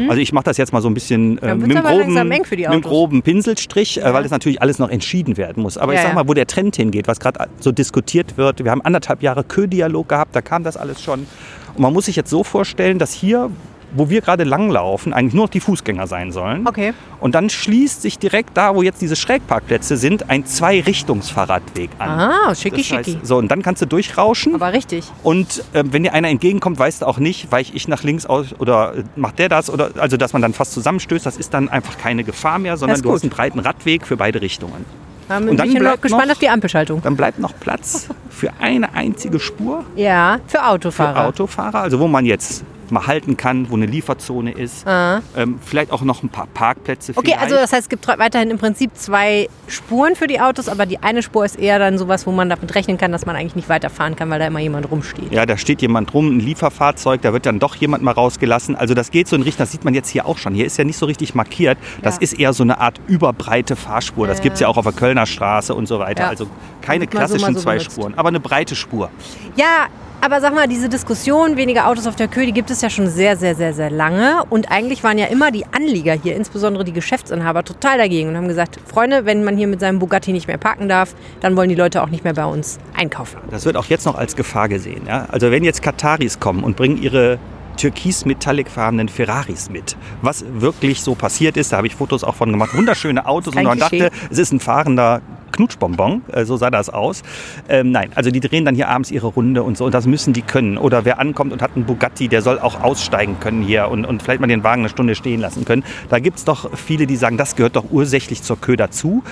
Also 0.09 0.21
ich 0.23 0.33
mache 0.33 0.45
das 0.45 0.57
jetzt 0.57 0.73
mal 0.73 0.81
so 0.81 0.89
ein 0.89 0.95
bisschen 0.95 1.37
äh, 1.39 1.55
mit, 1.55 1.77
aber 1.77 1.91
groben, 1.91 2.29
mit 2.29 2.83
groben 2.83 3.23
Pinselstrich, 3.23 3.97
Ja. 3.97 4.09
äh, 4.11 4.15
weil 4.15 4.23
das 4.23 4.33
natürlich 4.33 4.63
alles 4.63 4.79
noch 4.79 4.89
entschieden 4.89 5.37
werden 5.37 5.63
muss. 5.63 5.77
Aber 5.77 5.93
Ja, 5.93 6.01
ich 6.01 6.07
sag 6.07 6.15
mal, 6.15 6.27
wo 6.27 6.33
der 6.33 6.47
Trend 6.47 6.77
hingeht, 6.77 7.09
was 7.09 7.21
gerade 7.21 7.49
so 7.61 7.73
diskutiert 7.73 8.39
wird. 8.39 8.65
Wir 8.65 8.71
haben 8.71 8.81
anderthalb 8.83 9.23
Jahre 9.23 9.45
Kö-Dialog 9.45 10.09
gehabt, 10.09 10.35
da 10.35 10.41
kam 10.41 10.65
das 10.65 10.79
alles 10.79 11.03
schon. 11.03 11.27
Und 11.75 11.81
man 11.83 11.93
muss 11.93 12.07
sich 12.07 12.17
jetzt 12.17 12.31
so 12.31 12.45
vorstellen, 12.45 12.99
dass 12.99 13.13
hier, 13.13 13.51
wo 13.97 14.09
wir 14.11 14.21
gerade 14.21 14.45
langlaufen, 14.45 15.13
eigentlich 15.13 15.35
nur 15.35 15.45
noch 15.45 15.51
die 15.51 15.61
Fußgänger 15.61 16.07
sein 16.07 16.33
sollen. 16.33 16.67
Okay. 16.67 16.93
Und 17.21 17.35
dann 17.35 17.49
schließt 17.51 18.03
sich 18.03 18.19
direkt 18.19 18.57
da, 18.57 18.75
wo 18.75 18.83
jetzt 18.83 19.01
diese 19.01 19.17
Schrägparkplätze 19.17 19.97
sind, 19.97 20.31
ein 20.31 20.47
Zwei-Richtungsfahrradweg 20.47 21.91
an. 21.99 22.09
Ah, 22.11 22.55
schicki, 22.55 22.83
Das 22.83 22.91
heißt, 22.91 23.09
schicki. 23.11 23.21
so, 23.25 23.37
und 23.37 23.49
dann 23.49 23.63
kannst 23.63 23.83
du 23.83 23.87
durchrauschen. 23.87 24.55
Aber 24.55 24.73
richtig. 24.73 25.05
Und 25.23 25.65
äh, 25.73 25.85
wenn 25.87 26.03
dir 26.03 26.13
einer 26.13 26.29
entgegenkommt, 26.29 26.79
weißt 26.79 27.03
du 27.03 27.07
auch 27.07 27.19
nicht, 27.19 27.51
weiche 27.53 27.73
ich 27.75 27.89
nach 27.89 28.03
links 28.03 28.27
aus 28.27 28.55
oder 28.59 28.95
äh, 28.97 29.05
macht 29.17 29.39
der 29.39 29.49
das 29.49 29.71
oder 29.71 29.91
also 29.99 30.17
dass 30.17 30.33
man 30.33 30.43
dann 30.43 30.53
fast 30.55 30.73
zusammenstößt, 30.73 31.25
das 31.25 31.37
ist 31.37 31.55
dann 31.55 31.69
einfach 31.69 31.99
keine 31.99 32.25
Gefahr 32.25 32.59
mehr, 32.59 32.77
sondern 32.77 33.01
du 33.01 33.13
hast 33.13 33.23
einen 33.23 33.31
breiten 33.31 33.59
Radweg 33.61 34.07
für 34.07 34.17
beide 34.17 34.41
Richtungen. 34.41 34.85
Dann 35.29 35.43
Und 35.45 35.49
bin 35.51 35.57
dann 35.57 35.69
ich 35.69 35.75
noch 35.75 35.81
bleibt 35.81 36.03
gespannt 36.03 36.27
noch- 36.27 36.33
auf 36.33 36.39
die 36.39 36.49
Ampelschaltung. 36.49 37.03
Dann 37.03 37.17
bleibt 37.17 37.39
noch 37.39 37.53
Platz 37.59 38.09
für 38.31 38.51
eine 38.61 38.93
einzige 38.95 39.41
Spur 39.41 39.85
Ja, 39.97 40.39
für 40.47 40.59
für 40.59 40.67
Autofahrer. 40.67 41.27
Autofahrer, 41.29 41.81
also 41.81 41.99
wo 42.01 42.07
man 42.09 42.25
jetzt 42.27 42.63
mal 42.95 43.07
halten 43.07 43.37
kann, 43.37 43.69
wo 43.71 43.75
eine 43.77 43.87
Lieferzone 43.87 44.53
ist. 44.53 44.85
Ähm, 44.87 45.59
vielleicht 45.65 45.91
auch 45.93 46.03
noch 46.03 46.23
ein 46.23 46.29
paar 46.31 46.47
Parkplätze. 46.47 47.13
Ah. 47.13 47.19
Okay, 47.19 47.27
vielleicht. 47.33 47.43
also 47.43 47.57
das 47.57 47.73
heißt, 47.73 47.83
es 47.83 47.89
gibt 47.89 48.07
weiterhin 48.09 48.51
im 48.51 48.59
Prinzip 48.59 48.91
zwei 48.95 49.49
Spuren 49.69 50.17
für 50.17 50.27
die 50.27 50.41
Autos, 50.41 50.69
aber 50.69 50.87
die 50.87 50.99
eine 51.03 51.23
Spur 51.23 51.45
ist 51.45 51.57
eher 51.59 51.79
dann 51.79 51.99
sowas, 51.99 52.27
wo 52.27 52.33
man 52.33 52.49
damit 52.49 52.75
rechnen 52.75 52.97
kann, 52.97 53.13
dass 53.13 53.27
man 53.27 53.37
eigentlich 53.37 53.57
nicht 53.57 53.69
weiterfahren 53.69 54.17
kann, 54.17 54.31
weil 54.31 54.39
da 54.39 54.47
immer 54.47 54.61
jemand 54.61 54.91
rumsteht. 54.91 55.33
Ja, 55.33 55.45
da 55.47 55.57
steht 55.57 55.83
jemand 55.83 56.15
rum, 56.15 56.37
ein 56.37 56.41
Lieferfahrzeug, 56.41 57.21
da 57.23 57.33
wird 57.33 57.47
dann 57.47 57.59
doch 57.59 57.77
jemand 57.77 58.03
mal 58.03 58.13
rausgelassen. 58.13 58.77
Also 58.77 58.95
das 58.95 59.11
geht 59.11 59.29
so 59.29 59.37
in 59.37 59.43
Richtung, 59.43 59.65
das 59.65 59.73
sieht 59.73 59.85
man 59.85 59.95
jetzt 59.95 60.09
hier 60.09 60.27
auch 60.27 60.39
schon. 60.39 60.55
Hier 60.55 60.67
ist 60.67 60.77
ja 60.77 60.85
nicht 60.85 60.97
so 60.99 61.07
richtig 61.07 61.35
markiert. 61.35 61.77
Das 62.03 62.17
Ja. 62.17 62.21
ist 62.23 62.33
eher 62.39 62.53
so 62.53 62.63
eine 62.63 62.79
Art 62.79 63.01
überbreite 63.09 63.77
Fahrspur. 63.77 64.27
Das 64.27 64.39
Ja. 64.39 64.43
gibt 64.45 64.55
es 64.55 64.61
ja 64.61 64.69
auch 64.69 64.77
auf 64.77 64.85
der 64.85 64.93
Kölner 64.95 65.27
Straße 65.27 65.75
und 65.75 65.87
so 65.87 65.99
weiter. 65.99 66.25
Ja. 66.25 66.29
Also 66.29 66.47
keine 66.81 67.05
so, 67.05 67.11
klassischen 67.11 67.43
mal 67.43 67.55
so 67.55 67.61
zwei 67.61 67.77
benutzt. 67.79 67.93
Spuren, 67.93 68.15
aber 68.17 68.29
eine 68.29 68.41
breite 68.41 68.77
Spur. 68.77 69.11
Ja, 69.57 69.87
aber 70.21 70.41
sag 70.41 70.55
mal, 70.55 70.67
diese 70.69 70.89
Diskussion, 70.89 71.57
weniger 71.57 71.87
Autos 71.89 72.07
auf 72.07 72.17
der 72.17 72.29
Köhe, 72.29 72.47
die 72.47 72.53
gibt 72.53 72.71
es 72.71 72.81
ja 72.81 72.84
schon 72.91 73.09
sehr, 73.09 73.37
sehr, 73.37 73.55
sehr, 73.55 73.73
sehr 73.73 73.91
lange. 73.91 74.45
Und 74.51 74.71
eigentlich 74.71 75.03
waren 75.05 75.19
ja 75.19 75.27
immer 75.27 75.51
die 75.51 75.65
Anlieger 75.67 76.15
hier, 76.15 76.37
insbesondere 76.37 76.85
die 76.85 76.93
Geschäftsinhaber, 76.93 77.65
total 77.65 77.99
dagegen 77.99 78.29
und 78.29 78.37
haben 78.37 78.49
gesagt, 78.49 78.79
Freunde, 78.87 79.25
wenn 79.25 79.45
man 79.45 79.57
hier 79.57 79.67
mit 79.67 79.81
seinem 79.81 79.99
Bugatti 79.99 80.33
nicht 80.33 80.47
mehr 80.47 80.59
parken 80.59 80.89
darf, 80.89 81.15
dann 81.41 81.57
wollen 81.57 81.69
die 81.69 81.75
Leute 81.75 82.03
auch 82.03 82.09
nicht 82.09 82.25
mehr 82.25 82.35
bei 82.35 82.45
uns 82.45 82.79
einkaufen. 82.95 83.39
Das 83.51 83.65
wird 83.65 83.77
auch 83.77 83.87
jetzt 83.87 84.07
noch 84.07 84.17
als 84.17 84.37
Gefahr 84.37 84.69
gesehen. 84.69 85.03
Ja? 85.07 85.27
Also 85.31 85.51
wenn 85.51 85.65
jetzt 85.65 85.83
Kataris 85.83 86.41
kommen 86.41 86.65
und 86.65 86.77
bringen 86.77 87.03
ihre 87.03 87.39
türkis-metallicfarbenen 87.77 89.09
Ferraris 89.09 89.71
mit, 89.71 89.97
was 90.23 90.45
wirklich 90.49 91.03
so 91.03 91.15
passiert 91.15 91.57
ist, 91.57 91.73
da 91.73 91.79
habe 91.79 91.87
ich 91.87 91.95
Fotos 91.95 92.25
auch 92.25 92.35
von 92.35 92.51
gemacht, 92.51 92.75
wunderschöne 92.75 93.27
Autos 93.27 93.55
Kein 93.55 93.67
und 93.67 93.79
man 93.79 93.89
Klischee. 93.89 94.11
dachte, 94.11 94.27
es 94.31 94.39
ist 94.39 94.53
ein 94.53 94.61
fahrender 94.61 95.23
Knutschbonbon, 95.55 96.23
äh, 96.33 96.45
so 96.45 96.57
sah 96.57 96.71
das 96.71 96.91
aus. 96.91 97.23
Ähm, 97.69 97.93
nein, 97.93 98.11
also 98.15 98.31
die 98.31 98.41
drehen 98.41 98.65
dann 98.65 98.75
hier 98.75 98.89
abends 98.89 99.11
ihre 99.11 99.29
Runde 99.29 99.63
und 99.63 99.77
so 99.77 99.85
und 99.85 99.95
das 99.95 100.07
müssen 100.07 100.33
die 100.33 100.43
können. 100.43 100.77
Oder 100.77 101.05
wer 101.05 101.19
ankommt 101.19 101.53
und 101.53 101.63
hat 101.63 101.73
einen 101.77 101.85
Bugatti, 101.85 102.29
der 102.29 102.43
soll 102.43 102.59
auch 102.59 102.83
aussteigen 102.83 103.39
können 103.41 103.63
hier 103.63 103.89
und, 103.89 104.05
und 104.05 104.23
vielleicht 104.23 104.41
mal 104.41 104.47
den 104.47 104.65
Wagen 104.65 104.83
eine 104.83 104.89
Stunde 104.89 105.15
stehen 105.15 105.41
lassen 105.41 105.65
können. 105.65 105.85
Da 106.09 106.19
gibt 106.19 106.39
es 106.39 106.45
doch 106.45 106.77
viele, 106.77 107.07
die 107.07 107.17
sagen, 107.17 107.37
das 107.37 107.57
gehört 107.57 107.77
doch 107.77 107.85
ursächlich 107.91 108.43
zur 108.43 108.61
Kö 108.61 108.77
dazu. 108.77 109.23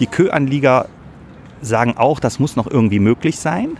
Die 0.00 0.06
Kö-Anlieger 0.06 0.88
sagen 1.60 1.96
auch, 1.96 2.20
das 2.20 2.38
muss 2.38 2.56
noch 2.56 2.68
irgendwie 2.68 2.98
möglich 2.98 3.38
sein. 3.38 3.78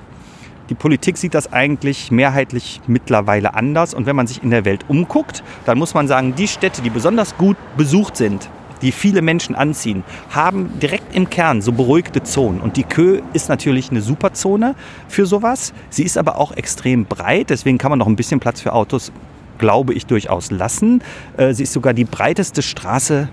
Die 0.69 0.75
Politik 0.75 1.17
sieht 1.17 1.33
das 1.35 1.51
eigentlich 1.51 2.11
mehrheitlich 2.11 2.83
mittlerweile 2.87 3.55
anders. 3.55 3.95
Und 3.95 4.05
wenn 4.05 4.17
man 4.17 4.27
sich 4.27 4.43
in 4.43 4.51
der 4.51 4.67
Welt 4.67 4.85
umguckt, 4.89 5.43
dann 5.65 5.79
muss 5.79 5.95
man 5.95 6.09
sagen, 6.09 6.35
die 6.35 6.47
Städte, 6.47 6.83
die 6.83 6.91
besonders 6.91 7.37
gut 7.39 7.57
besucht 7.77 8.17
sind, 8.17 8.51
die 8.83 8.93
viele 8.93 9.23
Menschen 9.23 9.55
anziehen, 9.55 10.05
haben 10.31 10.79
direkt 10.79 11.17
im 11.17 11.31
Kern 11.31 11.63
so 11.63 11.73
beruhigte 11.73 12.23
Zonen. 12.23 12.61
Und 12.61 12.77
die 12.77 12.85
Kö 12.85 13.23
ist 13.33 13.49
natürlich 13.49 13.91
eine 13.91 14.03
super 14.03 14.35
Zone 14.35 14.75
für 15.09 15.25
sowas. 15.25 15.73
Sie 15.89 16.03
ist 16.03 16.19
aber 16.19 16.37
auch 16.37 16.53
extrem 16.53 17.07
breit, 17.07 17.51
deswegen 17.51 17.79
kann 17.79 17.91
man 17.91 17.99
noch 17.99 18.07
ein 18.07 18.17
bisschen 18.17 18.39
Platz 18.39 18.61
für 18.61 18.75
Autos, 18.75 19.11
glaube 19.57 19.95
ich, 19.95 20.07
durchaus 20.07 20.51
lassen. 20.51 21.03
Äh, 21.37 21.55
Sie 21.55 21.65
ist 21.65 21.73
sogar 21.73 21.95
die 21.95 22.05
breiteste 22.05 22.63
Straße 22.63 23.29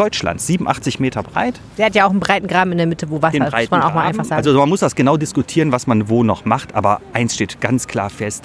Deutschlands, 0.00 0.46
87 0.46 0.98
Meter 0.98 1.22
breit. 1.22 1.60
Der 1.76 1.84
hat 1.84 1.94
ja 1.94 2.06
auch 2.06 2.10
einen 2.10 2.20
breiten 2.20 2.46
Graben 2.46 2.72
in 2.72 2.78
der 2.78 2.86
Mitte, 2.86 3.10
wo 3.10 3.20
Wasser 3.20 3.32
Den 3.32 3.42
ist, 3.42 3.52
muss 3.52 3.70
man 3.70 3.82
auch 3.82 3.92
mal 3.92 4.06
einfach 4.06 4.24
sagen. 4.24 4.38
Also 4.38 4.58
man 4.58 4.66
muss 4.66 4.80
das 4.80 4.94
genau 4.94 5.18
diskutieren, 5.18 5.72
was 5.72 5.86
man 5.86 6.08
wo 6.08 6.24
noch 6.24 6.46
macht. 6.46 6.74
Aber 6.74 7.02
eins 7.12 7.34
steht 7.34 7.60
ganz 7.60 7.86
klar 7.86 8.08
fest: 8.08 8.44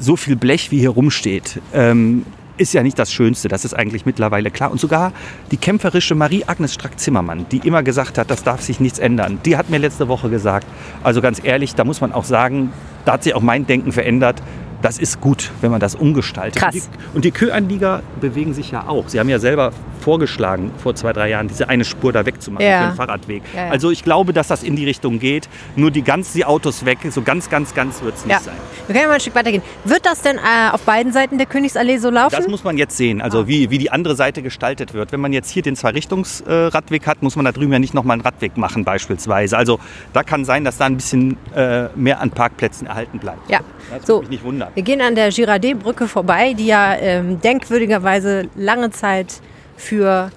So 0.00 0.16
viel 0.16 0.36
Blech, 0.36 0.70
wie 0.70 0.78
hier 0.78 0.88
rumsteht, 0.88 1.60
ähm, 1.74 2.24
ist 2.56 2.72
ja 2.72 2.82
nicht 2.82 2.98
das 2.98 3.12
Schönste. 3.12 3.48
Das 3.48 3.66
ist 3.66 3.74
eigentlich 3.74 4.06
mittlerweile 4.06 4.50
klar. 4.50 4.70
Und 4.70 4.80
sogar 4.80 5.12
die 5.50 5.58
kämpferische 5.58 6.14
Marie-Agnes 6.14 6.72
Strack-Zimmermann, 6.72 7.44
die 7.52 7.58
immer 7.58 7.82
gesagt 7.82 8.16
hat, 8.16 8.30
das 8.30 8.42
darf 8.42 8.62
sich 8.62 8.80
nichts 8.80 8.98
ändern, 8.98 9.38
die 9.44 9.58
hat 9.58 9.68
mir 9.68 9.76
letzte 9.76 10.08
Woche 10.08 10.30
gesagt, 10.30 10.66
also 11.02 11.20
ganz 11.20 11.44
ehrlich, 11.44 11.74
da 11.74 11.84
muss 11.84 12.00
man 12.00 12.12
auch 12.12 12.24
sagen, 12.24 12.72
da 13.04 13.12
hat 13.12 13.22
sich 13.22 13.34
auch 13.34 13.42
mein 13.42 13.66
Denken 13.66 13.92
verändert. 13.92 14.42
Das 14.86 14.98
ist 14.98 15.20
gut, 15.20 15.50
wenn 15.62 15.72
man 15.72 15.80
das 15.80 15.96
umgestaltet. 15.96 16.62
Krass. 16.62 16.88
Und 17.12 17.24
die, 17.24 17.32
und 17.32 17.68
die 17.68 17.80
bewegen 18.20 18.54
sich 18.54 18.70
ja 18.70 18.86
auch. 18.86 19.08
Sie 19.08 19.18
haben 19.18 19.28
ja 19.28 19.40
selber 19.40 19.72
vorgeschlagen, 20.00 20.70
vor 20.80 20.94
zwei, 20.94 21.12
drei 21.12 21.28
Jahren, 21.30 21.48
diese 21.48 21.68
eine 21.68 21.84
Spur 21.84 22.12
da 22.12 22.24
wegzumachen 22.24 22.64
Ja. 22.64 22.82
für 22.82 22.88
den 22.92 22.96
Fahrradweg. 22.96 23.42
Ja, 23.52 23.64
ja. 23.66 23.70
Also 23.72 23.90
ich 23.90 24.04
glaube, 24.04 24.32
dass 24.32 24.46
das 24.46 24.62
in 24.62 24.76
die 24.76 24.84
Richtung 24.84 25.18
geht. 25.18 25.48
Nur 25.74 25.90
die 25.90 26.02
ganz 26.02 26.32
die 26.34 26.44
Autos 26.44 26.84
weg, 26.84 26.98
so 27.10 27.22
ganz, 27.22 27.50
ganz, 27.50 27.74
ganz 27.74 28.00
wird 28.02 28.14
es 28.14 28.24
nicht 28.26 28.40
sein. 28.40 28.54
Wir 28.86 28.92
können 28.92 29.00
ja 29.02 29.08
mal 29.08 29.14
ein 29.14 29.20
Stück 29.20 29.34
weitergehen. 29.34 29.62
Wird 29.84 30.06
das 30.06 30.22
denn 30.22 30.36
äh, 30.36 30.70
auf 30.70 30.82
beiden 30.82 31.12
Seiten 31.12 31.36
der 31.38 31.48
Königsallee 31.48 31.98
so 31.98 32.10
laufen? 32.10 32.36
Das 32.36 32.46
muss 32.46 32.62
man 32.62 32.78
jetzt 32.78 32.96
sehen, 32.96 33.20
also 33.20 33.40
Ah. 33.40 33.46
wie, 33.48 33.70
wie 33.70 33.78
die 33.78 33.90
andere 33.90 34.14
Seite 34.14 34.40
gestaltet 34.42 34.94
wird. 34.94 35.10
Wenn 35.10 35.20
man 35.20 35.32
jetzt 35.32 35.50
hier 35.50 35.62
den 35.64 35.74
Zwei-Richtungsradweg 35.74 37.08
hat, 37.08 37.22
muss 37.22 37.34
man 37.34 37.44
da 37.44 37.50
drüben 37.50 37.72
ja 37.72 37.80
nicht 37.80 37.92
nochmal 37.94 38.14
einen 38.14 38.22
Radweg 38.22 38.56
machen 38.56 38.84
beispielsweise. 38.84 39.58
Also 39.58 39.80
da 40.12 40.22
kann 40.22 40.44
sein, 40.44 40.64
dass 40.64 40.78
da 40.78 40.84
ein 40.86 40.94
bisschen 40.96 41.36
äh, 41.56 41.88
mehr 41.96 42.20
an 42.20 42.30
Parkplätzen 42.30 42.86
erhalten 42.86 43.18
bleibt. 43.18 43.50
ja. 43.50 43.58
Das 43.90 44.04
So, 44.06 44.14
würde 44.14 44.22
mich 44.22 44.30
nicht 44.30 44.44
wundern. 44.44 44.68
Wir 44.76 44.82
gehen 44.82 45.00
an 45.00 45.14
der 45.14 45.30
Girardet-Brücke 45.30 46.06
vorbei, 46.06 46.52
die 46.52 46.66
ja 46.66 46.94
ähm, 46.96 47.40
denkwürdigerweise 47.40 48.48
lange 48.56 48.90
Zeit 48.90 49.40
für 49.78 50.30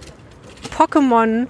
Pokémon 0.78 1.48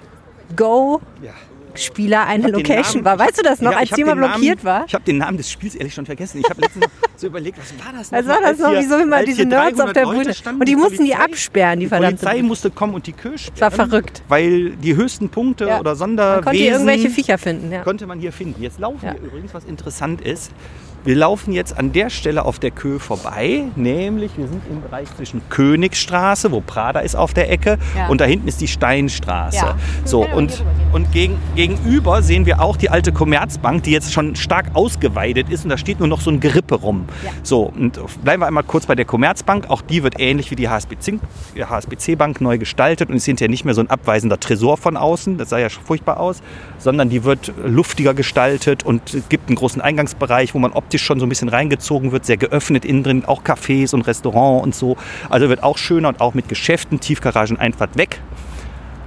Go 0.56 1.00
Ja. 1.22 1.30
Spieler 1.76 2.26
eine 2.26 2.48
Location 2.48 3.04
Namen- 3.04 3.04
war. 3.04 3.18
Weißt 3.20 3.38
du 3.38 3.42
das 3.44 3.60
noch, 3.60 3.70
Ja, 3.70 3.78
als 3.78 3.90
die 3.90 4.02
mal 4.02 4.14
den 4.14 4.20
Namen- 4.22 4.32
blockiert 4.32 4.64
war? 4.64 4.84
Ich 4.88 4.94
habe 4.94 5.04
den 5.04 5.18
Namen 5.18 5.36
des 5.36 5.48
Spiels 5.48 5.76
ehrlich 5.76 5.94
schon 5.94 6.04
vergessen. 6.04 6.40
Ich 6.40 6.50
habe 6.50 6.60
letztens 6.62 6.86
so 7.16 7.28
überlegt, 7.28 7.58
was 7.58 7.72
war 7.86 7.92
das 7.96 8.10
noch? 8.10 8.18
Was 8.18 8.26
war 8.26 8.40
das 8.42 8.58
noch? 8.58 8.72
Wieso 8.72 8.98
immer 8.98 9.22
diese 9.24 9.44
Nerds 9.44 9.78
auf 9.78 9.92
300 9.92 9.96
der 9.96 10.06
Bühne? 10.06 10.34
Und 10.58 10.68
die 10.68 10.74
mussten 10.74 11.04
die 11.04 11.10
Polizei- 11.12 11.24
absperren, 11.24 11.78
die 11.78 11.86
Die 11.86 11.88
verdammte. 11.90 12.26
Polizei 12.26 12.42
musste 12.42 12.70
kommen 12.72 12.94
und 12.94 13.06
die 13.06 13.12
Kö 13.12 13.38
sperren. 13.38 13.60
war 13.60 13.70
verrückt. 13.70 14.22
Weil 14.26 14.70
die 14.70 14.96
höchsten 14.96 15.28
Punkte 15.28 15.66
Ja. 15.68 15.78
oder 15.78 15.90
Man 15.90 15.96
Sonderwesen 15.96 16.42
konnte 16.44 16.58
hier 16.58 16.72
irgendwelche 16.72 17.08
Viecher 17.08 17.38
finden. 17.38 17.70
Ja. 17.70 17.82
konnte 17.82 18.04
man 18.08 18.18
hier 18.18 18.32
finden. 18.32 18.60
Jetzt 18.60 18.80
laufen 18.80 19.06
Ja. 19.06 19.12
wir 19.14 19.20
übrigens, 19.20 19.54
was 19.54 19.64
interessant 19.64 20.22
ist. 20.22 20.50
Wir 21.02 21.16
laufen 21.16 21.52
jetzt 21.52 21.78
an 21.78 21.92
der 21.92 22.10
Stelle 22.10 22.44
auf 22.44 22.58
der 22.58 22.70
Kö 22.70 22.98
vorbei, 22.98 23.64
nämlich 23.74 24.32
wir 24.36 24.46
sind 24.46 24.60
im 24.70 24.82
Bereich 24.82 25.08
zwischen 25.16 25.40
Königsstraße, 25.48 26.52
wo 26.52 26.60
Prada 26.60 27.00
ist 27.00 27.14
auf 27.16 27.32
der 27.32 27.50
Ecke, 27.50 27.78
Ja. 27.96 28.08
und 28.08 28.20
da 28.20 28.26
hinten 28.26 28.46
ist 28.48 28.60
die 28.60 28.68
Steinstraße. 28.68 29.56
Ja. 29.56 29.76
So, 30.04 30.26
und, 30.26 30.62
und 30.92 31.10
gegen, 31.10 31.38
gegenüber 31.56 32.22
sehen 32.22 32.44
wir 32.44 32.60
auch 32.60 32.76
die 32.76 32.90
alte 32.90 33.12
Commerzbank, 33.12 33.84
die 33.84 33.92
jetzt 33.92 34.12
schon 34.12 34.36
stark 34.36 34.66
ausgeweidet 34.74 35.48
ist 35.48 35.64
und 35.64 35.70
da 35.70 35.78
steht 35.78 36.00
nur 36.00 36.08
noch 36.08 36.20
so 36.20 36.30
ein 36.30 36.38
Gerippe 36.38 36.74
rum. 36.74 37.06
Ja. 37.24 37.30
So, 37.42 37.62
und 37.74 37.98
bleiben 38.22 38.42
wir 38.42 38.46
einmal 38.46 38.64
kurz 38.64 38.84
bei 38.84 38.94
der 38.94 39.06
Commerzbank. 39.06 39.70
Auch 39.70 39.80
die 39.80 40.02
wird 40.02 40.20
ähnlich 40.20 40.50
wie 40.50 40.56
die 40.56 40.68
HSBC-Bank 40.68 42.40
neu 42.42 42.58
gestaltet 42.58 43.08
und 43.08 43.16
ist 43.16 43.24
hinterher 43.24 43.48
nicht 43.48 43.64
mehr 43.64 43.72
so 43.74 43.80
ein 43.80 43.88
abweisender 43.88 44.38
Tresor 44.38 44.76
von 44.76 44.98
außen, 44.98 45.38
das 45.38 45.48
sah 45.48 45.58
ja 45.58 45.70
schon 45.70 45.82
furchtbar 45.84 46.20
aus, 46.20 46.42
sondern 46.78 47.08
die 47.08 47.24
wird 47.24 47.52
luftiger 47.64 48.12
gestaltet 48.12 48.84
und 48.84 49.22
gibt 49.30 49.48
einen 49.48 49.56
großen 49.56 49.80
Eingangsbereich, 49.80 50.54
wo 50.54 50.58
man 50.58 50.72
optisch 50.90 51.04
schon 51.04 51.20
so 51.20 51.26
ein 51.26 51.28
bisschen 51.28 51.48
reingezogen 51.48 52.10
wird, 52.10 52.26
sehr 52.26 52.36
geöffnet 52.36 52.84
innen 52.84 53.04
drin, 53.04 53.24
auch 53.24 53.44
Cafés 53.44 53.94
und 53.94 54.02
Restaurant 54.08 54.64
und 54.64 54.74
so. 54.74 54.96
Also 55.28 55.48
wird 55.48 55.62
auch 55.62 55.78
schöner 55.78 56.08
und 56.08 56.20
auch 56.20 56.34
mit 56.34 56.48
Geschäften, 56.48 56.98
Tiefgaragen, 56.98 57.56
Einfahrt 57.56 57.96
weg. 57.96 58.20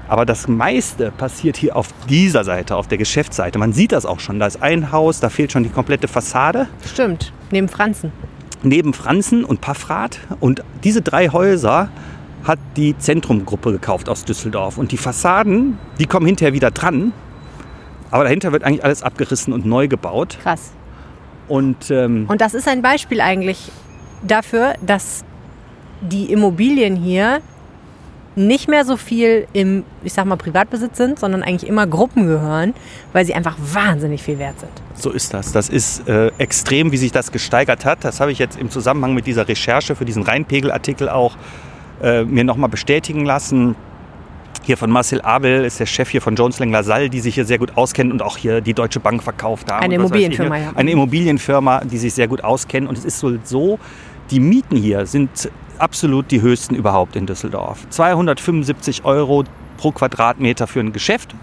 Aber 0.08 0.26
das 0.26 0.48
meiste 0.48 1.12
passiert 1.12 1.58
hier 1.58 1.76
auf 1.76 1.90
dieser 2.08 2.46
Seite, 2.46 2.78
auf 2.78 2.88
der 2.88 2.98
Geschäftsseite. 2.98 3.60
Man 3.60 3.74
sieht 3.74 3.92
das 3.92 4.06
auch 4.06 4.22
schon. 4.22 4.40
Da 4.40 4.48
ist 4.48 4.64
ein 4.64 4.94
Haus, 4.94 5.20
da 5.20 5.28
fehlt 5.28 5.52
schon 5.52 5.64
die 5.64 5.70
komplette 5.70 6.08
Fassade. 6.08 6.68
Stimmt, 6.86 7.34
neben 7.52 7.68
Franzen. 7.68 8.14
Neben 8.62 8.94
Franzen 8.94 9.44
und 9.44 9.60
Paffrath. 9.60 10.22
Und 10.40 10.64
diese 10.86 11.02
drei 11.02 11.28
Häuser 11.28 11.90
hat 12.46 12.60
die 12.78 12.98
Zentrumgruppe 12.98 13.74
gekauft 13.74 14.08
aus 14.08 14.24
Düsseldorf. 14.24 14.78
Und 14.78 14.94
die 14.94 14.98
Fassaden, 14.98 15.78
die 16.00 16.06
kommen 16.06 16.28
hinterher 16.28 16.54
wieder 16.54 16.72
dran. 16.72 17.12
Aber 18.10 18.24
dahinter 18.24 18.54
wird 18.54 18.64
eigentlich 18.64 18.86
alles 18.86 19.04
abgerissen 19.04 19.52
und 19.52 19.66
neu 19.66 19.90
gebaut. 19.90 20.38
Krass. 20.42 20.72
Und 21.48 21.92
ähm, 21.92 22.26
Und 22.28 22.42
das 22.42 22.54
ist 22.54 22.68
ein 22.68 22.82
Beispiel 22.82 23.22
eigentlich 23.22 23.72
dafür, 24.22 24.74
dass 24.86 25.24
die 26.02 26.32
Immobilien 26.32 26.96
hier 26.96 27.42
nicht 28.36 28.68
mehr 28.68 28.84
so 28.84 28.98
viel 28.98 29.48
im, 29.54 29.84
ich 30.04 30.14
sag 30.14 30.26
mal, 30.26 30.38
Privatbesitz 30.38 30.98
sind, 30.98 31.20
sondern 31.20 31.44
eigentlich 31.44 31.70
immer 31.70 31.86
Gruppen 31.86 32.26
gehören, 32.26 32.74
weil 33.12 33.26
sie 33.26 33.36
einfach 33.36 33.56
wahnsinnig 33.60 34.24
viel 34.24 34.40
wert 34.40 34.60
sind. 34.60 34.72
So 34.96 35.12
ist 35.12 35.34
das. 35.34 35.52
Das 35.52 35.70
ist 35.70 36.08
äh, 36.08 36.32
extrem, 36.40 36.92
wie 36.92 36.98
sich 36.98 37.12
das 37.12 37.32
gesteigert 37.32 37.86
hat. 37.86 38.04
Das 38.04 38.20
habe 38.20 38.32
ich 38.32 38.40
jetzt 38.40 38.60
im 38.60 38.72
Zusammenhang 38.72 39.14
mit 39.14 39.28
dieser 39.28 39.48
Recherche 39.48 39.96
für 39.96 40.06
diesen 40.06 40.24
Rheinpegel-Artikel 40.24 41.10
auch 41.10 41.36
äh, 42.02 42.24
mir 42.24 42.44
nochmal 42.44 42.70
bestätigen 42.70 43.24
lassen. 43.24 43.76
Hier 44.62 44.78
von 44.78 44.90
Marcel 44.90 45.22
Abel 45.22 45.66
ist 45.66 45.80
der 45.80 45.86
Chef 45.86 46.10
hier 46.10 46.22
von 46.22 46.36
Jones 46.36 46.60
Lang 46.60 46.72
LaSalle, 46.72 47.10
die 47.10 47.20
sich 47.20 47.36
hier 47.36 47.46
sehr 47.46 47.58
gut 47.58 47.76
auskennen 47.76 48.14
und 48.14 48.22
auch 48.22 48.38
hier 48.38 48.62
die 48.62 48.74
Deutsche 48.74 49.00
Bank 49.00 49.22
verkauft 49.22 49.72
haben. 49.72 49.84
Eine 49.84 49.96
Immobilienfirma, 49.96 50.56
hier. 50.56 50.66
ja. 50.66 50.72
Eine 50.76 50.92
Immobilienfirma, 50.92 51.82
die 51.84 51.98
sich 51.98 52.14
sehr 52.14 52.28
gut 52.28 52.44
auskennen. 52.44 52.88
Und 52.88 52.98
es 52.98 53.04
ist 53.04 53.20
so, 53.20 53.34
so 53.44 53.80
die 54.32 54.40
Mieten 54.40 54.78
hier 54.78 55.06
sind 55.06 55.50
absolut 55.78 56.32
die 56.32 56.42
höchsten 56.42 56.76
überhaupt 56.76 57.16
in 57.16 57.26
Düsseldorf. 57.26 57.86
275 57.90 59.04
Euro 59.04 59.44
pro 59.78 59.92
Quadratmeter 59.92 60.68
für 60.68 60.80
ein 60.80 60.94
Geschäft. 60.94 61.36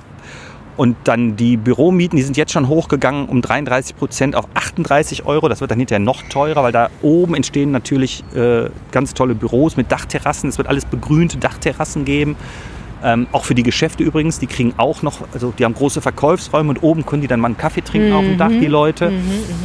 Und 0.77 0.97
dann 1.05 1.37
die 1.37 1.59
Büromieten, 1.59 2.17
die 2.17 2.23
sind 2.23 2.39
jetzt 2.39 2.53
schon 2.53 2.67
hochgegangen 2.67 3.29
um 3.29 3.43
33 3.43 3.97
Prozent 3.97 4.35
auf 4.35 4.47
38 4.55 5.27
Euro. 5.27 5.49
Das 5.49 5.61
wird 5.61 5.71
dann 5.71 5.79
hinterher 5.79 5.99
noch 5.99 6.23
teurer, 6.23 6.63
weil 6.63 6.73
da 6.73 6.89
oben 7.03 7.35
entstehen 7.35 7.71
natürlich 7.71 8.25
äh, 8.35 8.71
ganz 8.91 9.13
tolle 9.13 9.35
Büros 9.35 9.77
mit 9.77 9.93
Dachterrassen. 9.93 10.49
Es 10.49 10.57
wird 10.57 10.69
alles 10.69 10.87
begrünte 10.87 11.37
Dachterrassen 11.37 12.07
geben. 12.07 12.35
Ähm, 13.03 13.27
auch 13.33 13.45
für 13.45 13.55
die 13.55 13.63
Geschäfte 13.63 14.03
übrigens, 14.03 14.39
die 14.39 14.47
kriegen 14.47 14.75
auch 14.77 15.03
noch, 15.03 15.19
also 15.33 15.53
die 15.59 15.65
haben 15.65 15.75
große 15.75 16.01
Verkaufsräume 16.01 16.71
und 16.71 16.83
oben 16.83 17.07
können 17.07 17.23
die 17.23 17.29
dann 17.29 17.41
mal 17.41 17.47
einen 17.47 17.57
Kaffee 17.57 17.83
trinken 17.83 18.13
auf 18.13 18.25
dem 18.25 18.39
Dach, 18.39 18.51
die 18.51 18.67
Leute. 18.67 19.13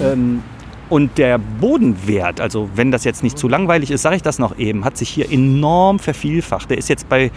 Ähm, 0.01 0.41
und 0.89 1.17
der 1.17 1.39
Bodenwert, 1.39 2.39
also 2.39 2.69
wenn 2.75 2.91
das 2.91 3.03
jetzt 3.03 3.23
nicht 3.23 3.37
zu 3.37 3.47
langweilig 3.47 3.91
ist, 3.91 4.03
sage 4.03 4.17
ich 4.17 4.21
das 4.21 4.37
noch 4.37 4.57
eben, 4.57 4.85
hat 4.85 4.97
sich 4.97 5.09
hier 5.09 5.31
enorm 5.31 5.99
vervielfacht. 5.99 6.69
Der 6.69 6.77
ist 6.77 6.89
jetzt 6.89 7.09
bei 7.09 7.31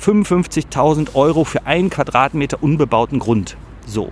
55.000 0.00 1.14
Euro 1.14 1.44
für 1.44 1.64
einen 1.64 1.90
Quadratmeter 1.90 2.62
unbebauten 2.62 3.18
Grund. 3.18 3.56
So. 3.86 4.10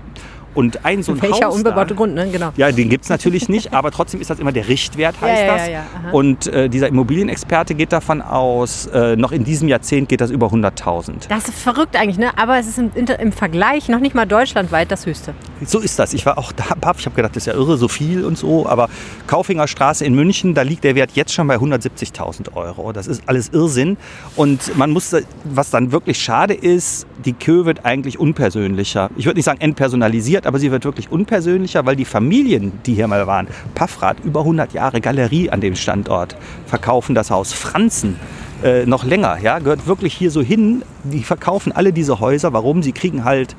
Und 0.54 0.84
ein 0.84 1.02
so 1.02 1.12
ein 1.12 1.22
Welcher 1.22 1.46
Haus 1.46 1.56
unbebaute 1.56 1.88
da, 1.88 1.94
Grund, 1.94 2.14
ne? 2.14 2.28
Genau. 2.30 2.52
ja, 2.56 2.70
den 2.70 2.88
gibt 2.88 3.04
es 3.04 3.10
natürlich 3.10 3.48
nicht, 3.48 3.72
aber 3.72 3.90
trotzdem 3.90 4.20
ist 4.20 4.30
das 4.30 4.38
immer 4.38 4.52
der 4.52 4.68
Richtwert, 4.68 5.20
heißt 5.20 5.42
Ja, 5.42 5.46
ja, 5.46 5.56
das. 5.56 5.68
ja. 5.68 5.84
Und 6.12 6.46
äh, 6.46 6.68
dieser 6.68 6.88
Immobilienexperte 6.88 7.74
geht 7.74 7.92
davon 7.92 8.22
aus, 8.22 8.86
äh, 8.86 9.16
noch 9.16 9.32
in 9.32 9.44
diesem 9.44 9.68
Jahrzehnt 9.68 10.08
geht 10.08 10.20
das 10.20 10.30
über 10.30 10.48
100.000. 10.48 11.28
Das 11.28 11.48
ist 11.48 11.58
verrückt 11.58 11.96
eigentlich, 11.96 12.18
ne? 12.18 12.36
Aber 12.38 12.58
es 12.58 12.66
ist 12.66 12.78
im, 12.78 12.90
im 12.94 13.32
Vergleich 13.32 13.88
noch 13.88 14.00
nicht 14.00 14.14
mal 14.14 14.26
deutschlandweit 14.26 14.90
das 14.90 15.06
höchste. 15.06 15.34
So 15.64 15.80
ist 15.80 15.98
das. 15.98 16.14
Ich 16.14 16.24
war 16.26 16.38
auch 16.38 16.52
da, 16.52 16.74
baff. 16.80 16.98
ich 16.98 17.06
habe 17.06 17.16
gedacht, 17.16 17.34
das 17.34 17.42
ist 17.44 17.46
ja 17.46 17.54
irre, 17.54 17.76
so 17.76 17.88
viel 17.88 18.24
und 18.24 18.38
so. 18.38 18.66
Aber 18.66 18.88
Kaufinger 19.26 19.66
Straße 19.66 20.04
in 20.04 20.14
München, 20.14 20.54
da 20.54 20.62
liegt 20.62 20.84
der 20.84 20.94
Wert 20.94 21.12
jetzt 21.14 21.32
schon 21.32 21.46
bei 21.46 21.56
170.000 21.56 22.54
Euro. 22.54 22.92
Das 22.92 23.06
ist 23.06 23.22
alles 23.26 23.48
Irrsinn. 23.50 23.96
Und 24.36 24.76
man 24.76 24.90
muss, 24.90 25.14
was 25.44 25.70
dann 25.70 25.92
wirklich 25.92 26.18
schade 26.18 26.54
ist, 26.54 27.06
die 27.24 27.32
Kö 27.32 27.64
wird 27.64 27.84
eigentlich 27.84 28.18
unpersönlicher. 28.18 29.10
Ich 29.16 29.26
würde 29.26 29.38
nicht 29.38 29.46
sagen 29.46 29.60
entpersonalisiert, 29.60 30.43
aber 30.46 30.58
sie 30.58 30.70
wird 30.70 30.84
wirklich 30.84 31.10
unpersönlicher, 31.10 31.86
weil 31.86 31.96
die 31.96 32.04
Familien, 32.04 32.72
die 32.86 32.94
hier 32.94 33.06
mal 33.08 33.26
waren, 33.26 33.48
Paffrath, 33.74 34.18
über 34.24 34.40
100 34.40 34.72
Jahre 34.72 35.00
Galerie 35.00 35.50
an 35.50 35.60
dem 35.60 35.76
Standort, 35.76 36.36
verkaufen 36.66 37.14
das 37.14 37.30
Haus. 37.30 37.52
Franzen, 37.52 38.16
äh, 38.62 38.86
noch 38.86 39.04
länger, 39.04 39.38
ja, 39.40 39.58
gehört 39.58 39.86
wirklich 39.86 40.14
hier 40.14 40.30
so 40.30 40.42
hin. 40.42 40.82
Die 41.04 41.22
verkaufen 41.22 41.72
alle 41.72 41.92
diese 41.92 42.20
Häuser. 42.20 42.52
Warum? 42.52 42.82
Sie 42.82 42.92
kriegen 42.92 43.24
halt 43.24 43.56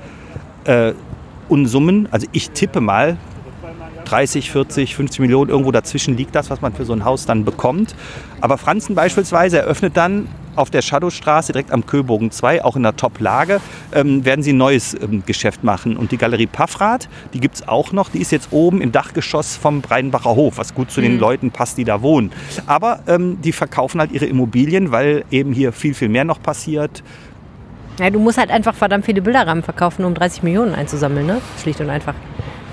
äh, 0.66 0.94
Unsummen. 1.48 2.08
Also 2.12 2.28
ich 2.32 2.52
tippe 2.52 2.82
mal 2.82 3.18
30, 4.06 4.52
40, 4.52 4.96
50 4.96 5.20
Millionen, 5.20 5.50
irgendwo 5.50 5.72
dazwischen 5.72 6.16
liegt 6.16 6.36
das, 6.36 6.50
was 6.50 6.62
man 6.62 6.74
für 6.74 6.86
so 6.86 6.94
ein 6.94 7.06
Haus 7.06 7.26
dann 7.26 7.44
bekommt. 7.46 7.96
Aber 8.42 8.58
Franzen 8.58 8.96
beispielsweise 8.96 9.60
eröffnet 9.60 9.98
dann 9.98 10.28
auf 10.56 10.70
der 10.70 10.82
Shadowstraße 10.82 11.52
direkt 11.52 11.72
am 11.72 11.86
Köbogen 11.86 12.32
2, 12.32 12.64
auch 12.64 12.76
in 12.76 12.84
der 12.84 12.96
Top-Lage, 12.96 13.62
ähm, 13.94 14.26
werden 14.26 14.44
sie 14.44 14.54
ein 14.54 14.58
neues 14.58 14.94
ähm, 14.94 15.24
Geschäft 15.26 15.64
machen. 15.64 15.98
Und 15.98 16.12
die 16.12 16.18
Galerie 16.18 16.48
Paffrath, 16.48 17.10
die 17.34 17.40
gibt 17.40 17.56
es 17.56 17.68
auch 17.68 17.92
noch, 17.92 18.10
die 18.10 18.20
ist 18.20 18.32
jetzt 18.32 18.50
oben 18.52 18.82
im 18.82 18.92
Dachgeschoss 18.92 19.56
vom 19.56 19.82
Breidenbacher 19.82 20.36
Hof, 20.36 20.58
was 20.58 20.74
gut 20.74 20.92
zu 20.92 21.02
den 21.02 21.20
Leuten 21.20 21.52
passt, 21.52 21.78
die 21.78 21.84
da 21.84 22.02
wohnen. 22.02 22.32
Aber 22.68 23.00
ähm, 23.08 23.42
die 23.42 23.52
verkaufen 23.52 24.00
halt 24.00 24.12
ihre 24.12 24.26
Immobilien, 24.26 24.92
weil 24.92 25.26
eben 25.32 25.54
hier 25.54 25.72
viel, 25.72 25.94
viel 25.94 26.10
mehr 26.10 26.26
noch 26.26 26.42
passiert. 26.42 27.04
Ja, 28.00 28.10
du 28.10 28.20
musst 28.20 28.38
halt 28.38 28.52
einfach 28.52 28.76
verdammt 28.76 29.06
viele 29.06 29.22
Bilderrahmen 29.22 29.64
verkaufen, 29.64 30.04
um 30.04 30.14
30 30.14 30.44
Millionen 30.44 30.76
einzusammeln, 30.76 31.26
ne? 31.26 31.42
Schlicht 31.62 31.80
und 31.80 31.90
einfach. 31.90 32.14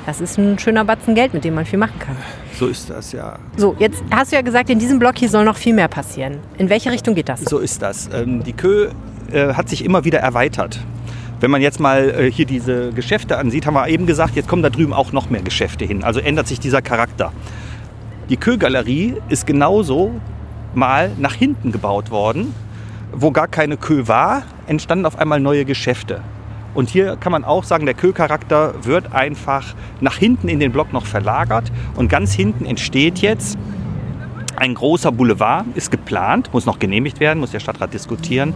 Das 0.04 0.20
ist 0.20 0.36
ein 0.36 0.58
schöner 0.58 0.84
Batzen 0.84 1.14
Geld, 1.14 1.32
mit 1.32 1.44
dem 1.44 1.54
man 1.54 1.64
viel 1.64 1.78
machen 1.78 1.98
kann. 2.00 2.16
So 2.58 2.66
ist 2.66 2.90
das, 2.90 3.12
ja. 3.12 3.38
So, 3.56 3.76
jetzt 3.78 4.02
hast 4.10 4.32
du 4.32 4.36
ja 4.36 4.42
gesagt, 4.42 4.68
in 4.68 4.78
diesem 4.78 4.98
Block 4.98 5.16
hier 5.16 5.28
soll 5.28 5.44
noch 5.44 5.56
viel 5.56 5.74
mehr 5.74 5.88
passieren. 5.88 6.38
In 6.58 6.68
welche 6.68 6.90
Richtung 6.90 7.14
geht 7.14 7.28
das? 7.28 7.42
So 7.42 7.58
ist 7.58 7.82
das. 7.82 8.10
Ähm, 8.12 8.42
die 8.42 8.52
Kö 8.52 8.90
äh, 9.32 9.54
hat 9.54 9.68
sich 9.68 9.84
immer 9.84 10.04
wieder 10.04 10.18
erweitert. 10.18 10.80
Wenn 11.40 11.50
man 11.50 11.62
jetzt 11.62 11.78
mal 11.78 12.10
äh, 12.10 12.30
hier 12.30 12.46
diese 12.46 12.92
Geschäfte 12.92 13.38
ansieht, 13.38 13.66
haben 13.66 13.74
wir 13.74 13.88
eben 13.88 14.06
gesagt, 14.06 14.34
jetzt 14.34 14.48
kommen 14.48 14.62
da 14.62 14.70
drüben 14.70 14.92
auch 14.92 15.12
noch 15.12 15.30
mehr 15.30 15.42
Geschäfte 15.42 15.84
hin. 15.84 16.02
Also 16.02 16.20
ändert 16.20 16.48
sich 16.48 16.58
dieser 16.58 16.82
Charakter. 16.82 17.32
Die 18.28 18.36
Kö-Galerie 18.36 19.16
ist 19.28 19.46
genauso 19.46 20.12
mal 20.74 21.10
nach 21.18 21.34
hinten 21.34 21.70
gebaut 21.70 22.10
worden. 22.10 22.54
Wo 23.12 23.30
gar 23.30 23.46
keine 23.46 23.76
Kö 23.76 24.08
war, 24.08 24.42
entstanden 24.66 25.04
auf 25.04 25.18
einmal 25.18 25.38
neue 25.38 25.64
Geschäfte. 25.64 26.22
Und 26.74 26.90
hier 26.90 27.16
kann 27.16 27.32
man 27.32 27.44
auch 27.44 27.64
sagen, 27.64 27.84
der 27.84 27.94
Kö-Charakter 27.94 28.74
wird 28.84 29.12
einfach 29.12 29.74
nach 30.00 30.16
hinten 30.16 30.48
in 30.48 30.60
den 30.60 30.72
Block 30.72 30.92
noch 30.92 31.06
verlagert. 31.06 31.70
Und 31.96 32.08
ganz 32.08 32.32
hinten 32.32 32.64
entsteht 32.64 33.18
jetzt 33.18 33.58
ein 34.56 34.74
großer 34.74 35.12
Boulevard, 35.12 35.66
ist 35.74 35.90
geplant, 35.90 36.50
muss 36.52 36.66
noch 36.66 36.78
genehmigt 36.78 37.20
werden, 37.20 37.40
muss 37.40 37.50
der 37.50 37.60
Stadtrat 37.60 37.92
diskutieren. 37.92 38.54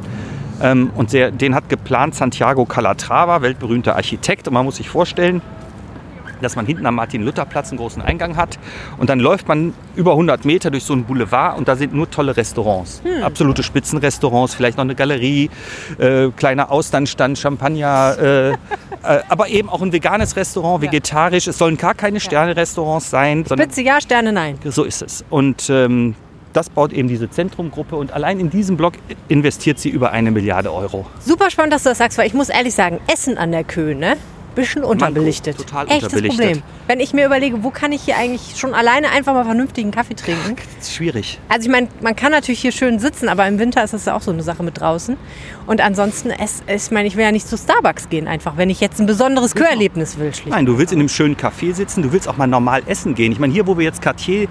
Ähm, 0.62 0.90
und 0.94 1.12
den 1.12 1.54
hat 1.54 1.68
geplant 1.68 2.14
Santiago 2.14 2.64
Calatrava, 2.64 3.42
weltberühmter 3.42 3.96
Architekt. 3.96 4.48
Und 4.48 4.54
man 4.54 4.64
muss 4.64 4.76
sich 4.76 4.88
vorstellen, 4.88 5.42
dass 6.40 6.56
man 6.56 6.66
hinten 6.66 6.86
am 6.86 6.94
Martin-Luther-Platz 6.96 7.70
einen 7.70 7.78
großen 7.78 8.02
Eingang 8.02 8.36
hat. 8.36 8.58
Und 8.98 9.10
dann 9.10 9.20
läuft 9.20 9.48
man 9.48 9.74
über 9.94 10.12
100 10.12 10.44
Meter 10.44 10.70
durch 10.70 10.84
so 10.84 10.92
einen 10.92 11.04
Boulevard 11.04 11.58
und 11.58 11.68
da 11.68 11.76
sind 11.76 11.94
nur 11.94 12.10
tolle 12.10 12.36
Restaurants. 12.36 13.02
Absolute 13.22 13.62
Spitzenrestaurants, 13.62 14.54
vielleicht 14.54 14.76
noch 14.76 14.84
eine 14.84 14.94
Galerie, 14.94 15.50
äh, 15.98 16.28
kleiner 16.30 16.70
Austernstand, 16.70 17.38
Champagner, 17.38 18.16
äh, 18.18 18.50
äh, 18.50 18.56
aber 19.28 19.48
eben 19.48 19.68
auch 19.68 19.82
ein 19.82 19.92
veganes 19.92 20.36
Restaurant, 20.36 20.82
vegetarisch. 20.82 21.46
Es 21.46 21.58
sollen 21.58 21.76
gar 21.76 21.94
keine 21.94 22.20
Sterne-Restaurants 22.20 23.10
sein, 23.10 23.44
Spitze 23.46 23.82
ja, 23.82 24.00
Sterne 24.00 24.32
nein. 24.32 24.58
so 24.64 24.84
ist 24.84 25.02
es. 25.02 25.24
Und 25.28 25.68
ähm, 25.70 26.14
das 26.52 26.70
baut 26.70 26.92
eben 26.92 27.08
diese 27.08 27.28
Zentrumgruppe 27.28 27.96
und 27.96 28.12
allein 28.12 28.40
in 28.40 28.48
diesem 28.48 28.76
Block 28.76 28.94
investiert 29.28 29.78
sie 29.78 29.90
über 29.90 30.12
eine 30.12 30.30
Milliarde 30.30 30.72
Euro. 30.72 31.06
Super 31.20 31.50
spannend, 31.50 31.74
dass 31.74 31.82
du 31.82 31.90
das 31.90 31.98
sagst, 31.98 32.16
weil 32.16 32.26
ich 32.26 32.34
muss 32.34 32.48
ehrlich 32.48 32.74
sagen, 32.74 32.98
Essen 33.12 33.36
an 33.36 33.52
der 33.52 33.64
Kö, 33.64 33.94
ne? 33.94 34.16
Bisschen 34.56 34.82
unterbelichtet. 34.82 35.58
total 35.58 35.86
Echtes 35.86 36.04
unterbelichtet. 36.04 36.46
Problem. 36.46 36.62
Wenn 36.88 36.98
ich 36.98 37.12
mir 37.12 37.26
überlege, 37.26 37.62
wo 37.62 37.70
kann 37.70 37.92
ich 37.92 38.02
hier 38.02 38.16
eigentlich 38.16 38.56
schon 38.56 38.74
alleine 38.74 39.10
einfach 39.10 39.34
mal 39.34 39.44
vernünftigen 39.44 39.92
Kaffee 39.92 40.14
trinken? 40.14 40.56
Das 40.78 40.88
ist 40.88 40.94
schwierig. 40.96 41.38
Also 41.48 41.66
ich 41.66 41.72
meine, 41.72 41.88
man 42.00 42.16
kann 42.16 42.32
natürlich 42.32 42.60
hier 42.60 42.72
schön 42.72 42.98
sitzen, 42.98 43.28
aber 43.28 43.46
im 43.46 43.58
Winter 43.58 43.84
ist 43.84 43.94
das 43.94 44.06
ja 44.06 44.16
auch 44.16 44.22
so 44.22 44.32
eine 44.32 44.42
Sache 44.42 44.62
mit 44.62 44.80
draußen. 44.80 45.16
Und 45.66 45.80
ansonsten, 45.80 46.30
es, 46.30 46.62
ich 46.66 46.90
meine, 46.90 47.06
ich 47.06 47.16
will 47.16 47.24
ja 47.24 47.32
nicht 47.32 47.46
zu 47.46 47.56
Starbucks 47.56 48.08
gehen 48.08 48.26
einfach, 48.26 48.56
wenn 48.56 48.70
ich 48.70 48.80
jetzt 48.80 48.98
ein 48.98 49.06
besonderes 49.06 49.54
Kö-Erlebnis 49.54 50.18
will. 50.18 50.32
Schlicht. 50.34 50.48
Nein, 50.48 50.66
du 50.66 50.78
willst 50.78 50.92
in 50.92 51.00
einem 51.00 51.08
schönen 51.08 51.36
Café 51.36 51.74
sitzen, 51.74 52.02
du 52.02 52.12
willst 52.12 52.28
auch 52.28 52.36
mal 52.36 52.46
normal 52.46 52.82
essen 52.86 53.14
gehen. 53.14 53.32
Ich 53.32 53.38
meine, 53.38 53.52
hier, 53.52 53.66
wo 53.66 53.76
wir 53.76 53.84
jetzt 53.84 54.00
Cartier 54.00 54.48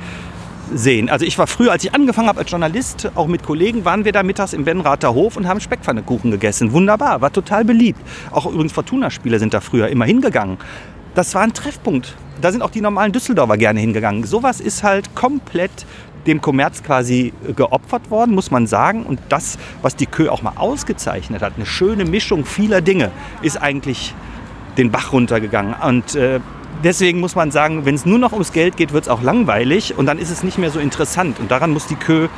sehen. 0.73 1.09
Also 1.09 1.25
ich 1.25 1.37
war 1.37 1.47
früher, 1.47 1.71
als 1.71 1.83
ich 1.83 1.93
angefangen 1.93 2.27
habe 2.27 2.39
als 2.39 2.51
Journalist, 2.51 3.11
auch 3.15 3.27
mit 3.27 3.43
Kollegen, 3.43 3.85
waren 3.85 4.05
wir 4.05 4.11
da 4.11 4.23
mittags 4.23 4.53
im 4.53 4.65
Benrather 4.65 5.13
Hof 5.13 5.37
und 5.37 5.47
haben 5.47 5.59
Speckpfannekuchen 5.59 6.31
gegessen. 6.31 6.71
Wunderbar, 6.71 7.21
war 7.21 7.31
total 7.31 7.65
beliebt. 7.65 7.99
Auch 8.31 8.45
übrigens 8.45 8.73
Fortuna-Spiele 8.73 9.39
sind 9.39 9.53
da 9.53 9.61
früher 9.61 9.87
immer 9.89 10.05
hingegangen. 10.05 10.57
Das 11.13 11.33
war 11.35 11.43
ein 11.43 11.53
Treffpunkt. 11.53 12.15
Da 12.41 12.51
sind 12.51 12.61
auch 12.61 12.69
die 12.69 12.81
normalen 12.81 13.11
Düsseldorfer 13.11 13.57
gerne 13.57 13.79
hingegangen. 13.79 14.23
Sowas 14.25 14.59
ist 14.59 14.83
halt 14.83 15.15
komplett 15.15 15.85
dem 16.27 16.41
Kommerz 16.41 16.83
quasi 16.83 17.33
geopfert 17.55 18.09
worden, 18.11 18.35
muss 18.35 18.51
man 18.51 18.67
sagen. 18.67 19.03
Und 19.03 19.19
das, 19.29 19.57
was 19.81 19.95
die 19.95 20.05
Kö 20.05 20.29
auch 20.29 20.41
mal 20.41 20.53
ausgezeichnet 20.55 21.41
hat, 21.41 21.53
eine 21.55 21.65
schöne 21.65 22.05
Mischung 22.05 22.45
vieler 22.45 22.81
Dinge, 22.81 23.11
ist 23.41 23.61
eigentlich 23.61 24.13
den 24.77 24.91
Bach 24.91 25.13
runtergegangen. 25.13 25.75
Und 25.75 26.15
äh, 26.15 26.39
deswegen 26.85 27.19
muss 27.19 27.35
man 27.35 27.51
sagen, 27.51 27.83
wenn 27.83 27.95
es 27.95 28.05
nur 28.05 28.19
noch 28.19 28.31
ums 28.31 28.53
Geld 28.53 28.77
geht, 28.77 28.93
wird 28.93 29.03
es 29.03 29.09
auch 29.09 29.21
langweilig 29.21 29.97
und 29.97 30.05
dann 30.05 30.17
ist 30.17 30.29
es 30.29 30.43
nicht 30.43 30.57
mehr 30.57 30.69
so 30.69 30.79
interessant. 30.79 31.39
Und 31.39 31.51
daran 31.51 31.71
muss 31.71 31.87
die 31.87 31.95
Kö 31.95 32.29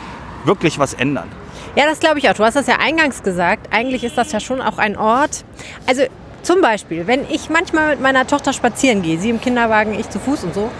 wirklich 0.45 0.79
was 0.79 0.95
ändern. 0.95 1.27
Ja, 1.75 1.85
das 1.85 1.99
glaube 1.99 2.17
ich 2.17 2.29
auch. 2.29 2.33
Du 2.33 2.43
hast 2.43 2.55
das 2.55 2.65
ja 2.65 2.77
eingangs 2.79 3.21
gesagt. 3.21 3.67
Eigentlich 3.71 4.03
ist 4.03 4.17
das 4.17 4.31
ja 4.31 4.39
schon 4.39 4.61
auch 4.61 4.79
ein 4.79 4.97
Ort. 4.97 5.43
Also 5.85 6.03
zum 6.41 6.61
Beispiel, 6.61 7.05
wenn 7.05 7.29
ich 7.29 7.49
manchmal 7.49 7.91
mit 7.91 8.01
meiner 8.01 8.25
Tochter 8.25 8.53
spazieren 8.53 9.01
gehe, 9.01 9.19
sie 9.19 9.29
im 9.29 9.41
Kinderwagen, 9.41 9.93
ich 9.99 10.09
zu 10.09 10.19
Fuß 10.19 10.45
und 10.45 10.53
so, 10.53 10.71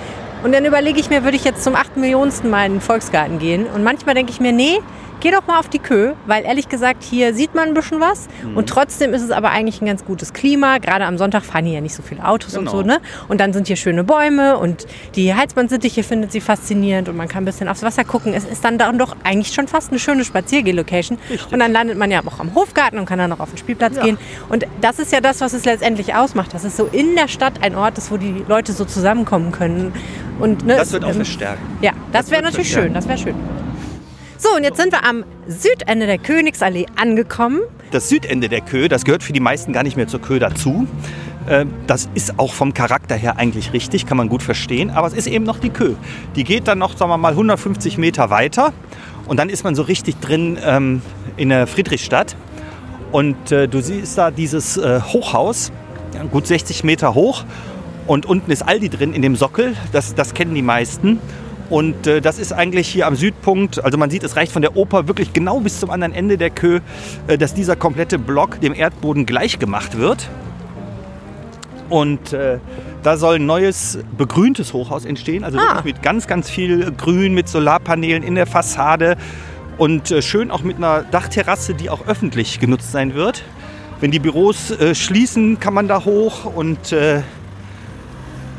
und 0.44 0.54
dann 0.54 0.66
überlege 0.66 1.00
ich 1.00 1.10
mir, 1.10 1.24
würde 1.24 1.36
ich 1.36 1.44
jetzt 1.44 1.64
zum 1.64 1.76
8 1.76 1.98
Millionensten 1.98 2.50
Mal 2.50 2.68
in 2.68 2.74
den 2.74 2.82
Volksgarten 2.82 3.40
gehen? 3.40 3.66
Und 3.68 3.84
manchmal 3.84 4.16
denke 4.16 4.32
ich 4.32 4.40
mir, 4.40 4.54
nee, 4.54 4.80
geh 5.20 5.32
doch 5.32 5.46
mal 5.48 5.60
auf 5.60 5.70
die 5.70 5.80
Kö, 5.80 6.14
weil 6.26 6.46
ehrlich 6.46 6.70
gesagt, 6.70 7.04
hier 7.04 7.34
sieht 7.34 7.56
man 7.56 7.70
ein 7.70 7.74
bisschen 7.74 8.00
was. 8.00 8.28
Und 8.56 8.68
trotzdem 8.70 9.14
ist 9.14 9.22
es 9.22 9.32
aber 9.32 9.50
eigentlich 9.50 9.82
ein 9.82 9.86
ganz 9.86 10.06
gutes 10.06 10.34
Klima. 10.34 10.78
Gerade 10.78 11.06
am 11.06 11.18
Sonntag 11.18 11.44
fahren 11.44 11.66
hier 11.66 11.76
ja 11.76 11.82
nicht 11.82 11.96
so 11.96 12.04
viele 12.04 12.26
Autos 12.28 12.56
und 12.56 12.66
Genau. 12.66 12.78
so, 12.78 12.82
ne? 12.84 13.00
Und 13.28 13.40
dann 13.42 13.54
sind 13.54 13.68
hier 13.68 13.76
schöne 13.76 14.04
Bäume 14.04 14.58
und 14.58 14.86
die 15.16 15.34
Halsbandsittiche 15.36 16.04
findet 16.04 16.32
sie 16.32 16.42
faszinierend 16.42 17.10
und 17.10 17.16
man 17.18 17.28
kann 17.28 17.44
ein 17.44 17.46
bisschen 17.46 17.68
aufs 17.70 17.84
Wasser 17.84 18.04
gucken. 18.04 18.34
Es 18.34 18.44
ist 18.46 18.64
dann, 18.64 18.78
doch 18.98 19.16
eigentlich 19.24 19.54
schon 19.54 19.68
fast 19.68 19.90
eine 19.92 20.00
schöne 20.00 20.24
Spaziergeh-Location. 20.26 21.18
Und 21.52 21.60
dann 21.60 21.72
landet 21.72 21.98
man 21.98 22.12
ja 22.12 22.22
auch 22.26 22.40
am 22.40 22.54
Hofgarten 22.56 22.98
und 23.00 23.06
kann 23.06 23.20
dann 23.20 23.30
noch 23.30 23.40
auf 23.40 23.50
den 23.50 23.58
Spielplatz 23.58 23.96
Ja. 23.98 24.04
gehen. 24.04 24.18
Und 24.50 24.66
das 24.82 25.00
ist 25.00 25.12
ja 25.12 25.22
das, 25.22 25.42
was 25.42 25.54
es 25.54 25.66
letztendlich 25.66 26.16
ausmacht, 26.16 26.54
dass 26.54 26.64
es 26.64 26.78
so 26.78 26.86
in 26.92 27.16
der 27.16 27.28
Stadt 27.28 27.64
ein 27.64 27.76
Ort 27.76 27.98
ist, 27.98 28.12
wo 28.12 28.18
die 28.18 28.44
Leute 28.48 28.74
so 28.74 28.86
zusammenkommen 28.86 29.52
können. 29.52 29.94
Und, 30.40 30.66
ne, 30.66 30.76
Das 30.76 30.92
wird 30.92 31.04
auch 31.04 31.10
ähm, 31.10 31.16
verstärken. 31.16 31.62
Ja, 31.82 31.92
das, 32.12 32.26
Das 32.28 32.32
wäre 32.32 32.44
natürlich 32.44 32.68
verstärken. 32.72 32.88
schön, 32.90 32.94
das 32.94 33.08
wäre 33.08 33.18
schön. 33.18 33.57
So, 34.40 34.50
und 34.56 34.64
jetzt 34.64 34.78
sind 34.78 34.92
wir 34.92 35.04
am 35.04 35.26
Südende 35.48 36.06
der 36.06 36.20
Königsallee 36.20 36.86
angekommen. 36.96 37.62
Das 37.90 38.08
Südende 38.08 38.50
der 38.50 38.62
Kö, 38.62 38.88
das 38.88 39.04
gehört 39.04 39.24
für 39.24 39.34
die 39.34 39.40
meisten 39.40 39.74
gar 39.74 39.82
nicht 39.82 39.98
mehr 39.98 40.08
zur 40.08 40.22
Kö 40.22 40.38
dazu. 40.38 40.88
Äh, 41.48 41.66
das 41.88 42.08
ist 42.14 42.38
auch 42.38 42.54
vom 42.54 42.76
Charakter 42.76 43.16
her 43.16 43.38
eigentlich 43.38 43.74
richtig, 43.74 44.06
kann 44.06 44.16
man 44.16 44.30
gut 44.30 44.44
verstehen. 44.44 44.92
Aber 44.92 45.08
es 45.08 45.14
ist 45.14 45.26
eben 45.26 45.44
noch 45.44 45.58
die 45.58 45.72
Kö. 45.72 45.96
Die 46.36 46.44
geht 46.44 46.68
dann 46.68 46.78
noch, 46.78 46.96
sagen 46.96 47.10
wir 47.10 47.18
mal, 47.18 47.32
150 47.32 47.98
Meter 47.98 48.30
weiter. 48.30 48.74
Und 49.28 49.38
dann 49.38 49.50
ist 49.50 49.64
man 49.64 49.74
so 49.74 49.82
richtig 49.82 50.20
drin 50.20 50.60
ähm, 50.64 51.02
in 51.36 51.50
der 51.50 51.66
Friedrichstadt. 51.66 52.36
Und 53.12 53.52
äh, 53.52 53.68
du 53.68 53.82
siehst 53.82 54.20
da 54.20 54.30
dieses 54.30 54.78
äh, 54.78 55.02
Hochhaus, 55.02 55.72
gut 56.32 56.46
60 56.46 56.84
Meter 56.84 57.16
hoch. 57.16 57.44
Und 58.06 58.28
unten 58.28 58.52
ist 58.52 58.62
Aldi 58.62 58.90
drin 58.90 59.14
in 59.14 59.24
dem 59.24 59.36
Sockel. 59.36 59.76
Das, 59.94 60.14
das 60.14 60.36
kennen 60.36 60.54
die 60.54 60.62
meisten. 60.62 61.20
Und 61.70 62.08
äh, 62.08 62.22
das 62.22 62.40
ist 62.40 62.54
eigentlich 62.54 62.88
hier 62.88 63.08
am 63.08 63.16
Südpunkt, 63.16 63.84
also 63.84 63.98
man 63.98 64.10
sieht, 64.10 64.24
es 64.24 64.36
reicht 64.38 64.52
von 64.54 64.62
der 64.62 64.78
Oper 64.78 65.08
wirklich 65.08 65.34
genau 65.34 65.60
bis 65.60 65.80
zum 65.80 65.90
anderen 65.90 66.14
Ende 66.14 66.38
der 66.38 66.50
Kö, 66.50 66.80
äh, 67.28 67.38
dass 67.38 67.54
dieser 67.54 67.76
komplette 67.76 68.18
Block 68.18 68.62
dem 68.62 68.74
Erdboden 68.74 69.26
gleich 69.26 69.60
gemacht 69.60 69.98
wird. 69.98 70.30
Und 71.90 72.34
äh, 72.34 72.60
da 73.04 73.18
soll 73.18 73.36
ein 73.36 73.46
neues 73.46 74.00
begrüntes 74.18 74.74
Hochhaus 74.74 75.06
entstehen, 75.06 75.44
also 75.44 75.58
Ah. 75.58 75.82
mit 75.84 76.02
ganz, 76.02 76.28
ganz 76.28 76.50
viel 76.50 76.92
Grün, 76.92 77.34
mit 77.34 77.48
Solarpanelen 77.48 78.24
in 78.24 78.36
der 78.36 78.46
Fassade 78.48 79.18
und 79.78 80.12
äh, 80.12 80.22
schön 80.22 80.52
auch 80.52 80.64
mit 80.64 80.78
einer 80.78 81.04
Dachterrasse, 81.04 81.74
die 81.74 81.90
auch 81.90 82.08
öffentlich 82.08 82.60
genutzt 82.60 82.92
sein 82.92 83.14
wird. 83.14 83.44
Wenn 84.00 84.12
die 84.12 84.20
Büros 84.20 84.72
äh, 84.72 84.96
schließen, 84.96 85.60
kann 85.60 85.74
man 85.74 85.88
da 85.88 86.06
hoch 86.06 86.46
und 86.46 86.92
äh, 86.92 87.22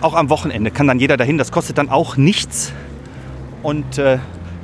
auch 0.01 0.14
am 0.14 0.31
Wochenende 0.31 0.71
kann 0.71 0.87
dann 0.87 0.99
jeder 0.99 1.16
dahin. 1.16 1.38
Das 1.38 1.53
kostet 1.53 1.79
dann 1.79 1.88
auch 1.90 2.16
nichts. 2.16 2.73
Und 3.62 3.99
äh, 3.99 4.18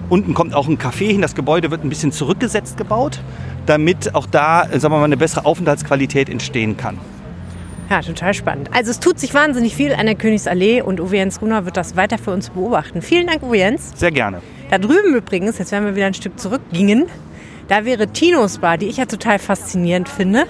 unten 0.09 0.35
kommt 0.35 0.55
auch 0.55 0.69
ein 0.69 0.79
Café 0.79 1.11
hin. 1.11 1.23
Das 1.23 1.35
Gebäude 1.35 1.71
wird 1.71 1.85
ein 1.85 1.89
bisschen 1.89 2.13
zurückgesetzt 2.13 2.77
gebaut, 2.77 3.21
damit 3.67 4.15
auch 4.15 4.27
da, 4.27 4.65
äh, 4.65 4.79
sagen 4.79 4.95
wir 4.95 4.99
mal, 4.99 5.05
eine 5.05 5.17
bessere 5.17 5.45
Aufenthaltsqualität 5.45 6.29
entstehen 6.29 6.77
kann. 6.77 6.99
Ja, 7.91 8.01
total 8.01 8.33
spannend. 8.33 8.71
Also 8.73 8.91
es 8.91 8.99
tut 8.99 9.19
sich 9.19 9.35
wahnsinnig 9.35 9.77
viel 9.77 9.95
an 9.95 10.07
der 10.07 10.15
Königsallee 10.15 10.81
und 10.81 11.01
Uwe 11.01 11.17
Jens 11.17 11.39
Gruner 11.39 11.67
wird 11.67 11.77
das 11.77 11.97
weiter 11.97 12.17
für 12.17 12.31
uns 12.31 12.51
beobachten. 12.51 13.03
Vielen 13.03 13.27
Dank, 13.27 13.43
Uwe 13.43 13.59
Jens. 13.59 13.93
Sehr 13.95 14.11
gerne. 14.11 14.41
Da 14.71 14.79
drüben 14.79 15.15
übrigens, 15.15 15.59
jetzt 15.59 15.71
werden 15.71 15.85
wir 15.85 15.95
wieder 15.95 16.07
ein 16.07 16.15
Stück 16.15 16.41
zurückgingen, 16.41 17.07
da 17.69 17.85
wäre 17.85 18.09
Tinos 18.09 18.59
Bar, 18.59 18.79
die 18.79 18.87
ich 18.87 18.99
ja 18.99 19.07
total 19.07 19.39
faszinierend 19.39 20.09
finde. 20.09 20.45